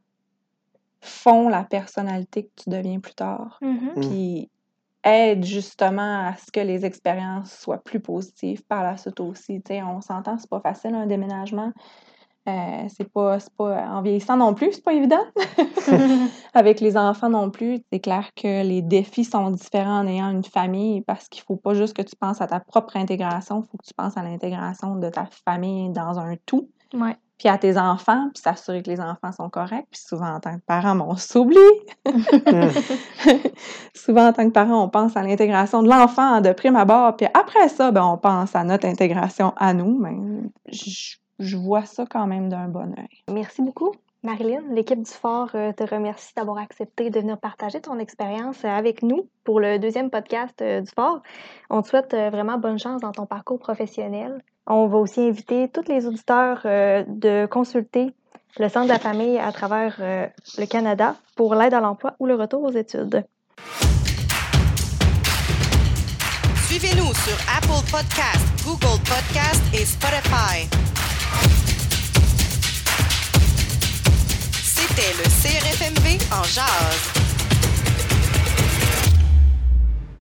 font 1.01 1.49
la 1.49 1.65
personnalité 1.65 2.43
que 2.45 2.63
tu 2.65 2.69
deviens 2.71 3.01
plus 3.01 3.15
tard 3.15 3.57
Mhm. 3.63 3.93
Mm. 3.97 4.01
puis 4.01 4.51
aide 5.03 5.45
justement 5.47 6.27
à 6.29 6.35
ce 6.37 6.53
que 6.53 6.61
les 6.61 6.85
expériences 6.85 7.57
soient 7.59 7.83
plus 7.83 8.01
positives 8.01 8.63
par 8.67 8.83
la 8.83 8.99
suite 8.99 9.19
aussi. 9.21 9.63
Tu 9.63 9.73
sais, 9.75 9.83
on 9.83 10.03
s'entend, 10.03 10.37
c'est 10.37 10.51
pas 10.51 10.61
facile 10.61 10.95
un 10.95 11.07
déménagement. 11.07 11.73
Euh, 12.49 12.85
c'est 12.89 13.11
pas, 13.11 13.39
c'est 13.41 13.55
pas 13.55 13.87
en 13.89 14.03
vieillissant 14.03 14.37
non 14.37 14.53
plus, 14.53 14.73
c'est 14.73 14.85
pas 14.85 14.93
évident. 14.93 15.23
Avec 16.55 16.81
les 16.81 16.97
enfants 16.99 17.31
non 17.31 17.51
plus, 17.51 17.79
c'est 17.91 18.01
clair 18.01 18.29
que 18.35 18.63
les 18.63 18.83
défis 18.83 19.25
sont 19.25 19.51
différents 19.53 20.01
en 20.01 20.07
ayant 20.07 20.31
une 20.31 20.45
famille 20.45 21.01
parce 21.03 21.29
qu'il 21.29 21.43
faut 21.45 21.57
pas 21.57 21.73
juste 21.75 21.97
que 21.97 22.03
tu 22.03 22.17
penses 22.17 22.43
à 22.43 22.47
ta 22.47 22.61
propre 22.61 22.97
intégration, 22.97 23.63
il 23.63 23.71
faut 23.71 23.79
que 23.79 23.87
tu 23.87 23.95
penses 23.95 24.17
à 24.19 24.23
l'intégration 24.23 24.97
de 24.97 25.09
ta 25.09 25.27
famille 25.47 25.89
dans 25.91 26.19
un 26.19 26.35
tout 26.45 26.69
Ouais. 26.93 27.17
Puis 27.39 27.49
à 27.49 27.57
tes 27.57 27.79
enfants, 27.79 28.29
puis 28.35 28.43
s'assurer 28.43 28.83
que 28.83 28.91
les 28.91 29.01
enfants 29.01 29.33
sont 29.33 29.49
corrects. 29.49 29.87
Puis 29.91 30.01
souvent, 30.05 30.35
en 30.35 30.41
tant 30.41 30.57
que 30.57 30.65
parent, 30.67 30.97
ben, 30.97 31.07
on 31.09 31.17
s'oublie. 31.17 31.57
Souvent, 33.95 34.29
en 34.29 34.33
tant 34.33 34.47
que 34.47 34.53
parent, 34.53 34.83
on 34.83 34.89
pense 34.89 35.17
à 35.17 35.23
l'intégration 35.23 35.83
de 35.83 35.89
l'enfant 35.89 36.41
de 36.41 36.53
prime 36.53 36.77
abord, 36.77 37.17
puis 37.17 37.27
après 37.35 37.69
ça, 37.69 37.91
ben, 37.91 38.05
on 38.05 38.19
pense 38.19 38.57
à 38.57 38.65
notre 38.65 38.87
intégration 38.87 39.53
à 39.57 39.73
nous. 39.73 39.99
Mais 39.99 40.17
je, 40.73 41.17
je 41.39 41.57
vois 41.57 41.85
ça 41.85 42.05
quand 42.07 42.27
même 42.27 42.49
d'un 42.49 42.69
bon 42.69 42.93
œil. 42.99 43.23
Merci 43.33 43.63
beaucoup. 43.63 43.93
Marilyn, 44.25 44.63
l'équipe 44.73 45.01
du 45.01 45.11
Fort 45.11 45.51
euh, 45.55 45.73
te 45.73 45.85
remercie 45.85 46.35
d'avoir 46.35 46.59
accepté 46.59 47.09
de 47.09 47.21
venir 47.21 47.39
partager 47.39 47.81
ton 47.81 48.01
expérience 48.01 48.65
euh, 48.65 48.69
avec 48.69 49.03
nous 49.03 49.29
pour 49.45 49.61
le 49.61 49.79
deuxième 49.79 50.11
podcast 50.11 50.61
euh, 50.61 50.81
du 50.81 50.91
Fort. 50.91 51.23
On 51.71 51.83
te 51.83 51.89
souhaite 51.89 52.13
vraiment 52.13 52.59
bonne 52.59 52.81
chance 52.81 53.01
dans 53.01 53.13
ton 53.13 53.27
parcours 53.27 53.61
professionnel. 53.61 54.43
On 54.71 54.87
va 54.87 54.99
aussi 54.99 55.21
inviter 55.21 55.69
tous 55.69 55.91
les 55.91 56.07
auditeurs 56.07 56.61
euh, 56.67 57.03
de 57.09 57.47
consulter 57.47 58.15
le 58.59 58.69
Centre 58.69 58.85
de 58.85 58.93
la 58.93 58.99
famille 58.99 59.39
à 59.39 59.51
travers 59.51 59.97
euh, 60.01 60.27
le 60.59 60.67
Canada 60.67 61.17
pour 61.37 61.55
l'aide 61.55 61.73
à 61.73 61.81
l'emploi 61.81 62.15
ou 62.19 62.27
le 62.27 62.35
retour 62.35 62.63
aux 62.65 62.73
études. 62.73 63.25
Suivez-nous 66.67 67.15
sur 67.15 67.39
Apple 67.57 67.91
Podcast, 67.91 68.45
Google 68.67 69.01
Podcast 69.09 69.63
et 69.73 69.87
Spotify. 69.87 70.69
C'était 74.53 75.15
le 75.17 75.25
CRFMV 75.25 76.19
en 76.31 76.45
jazz. 76.45 77.28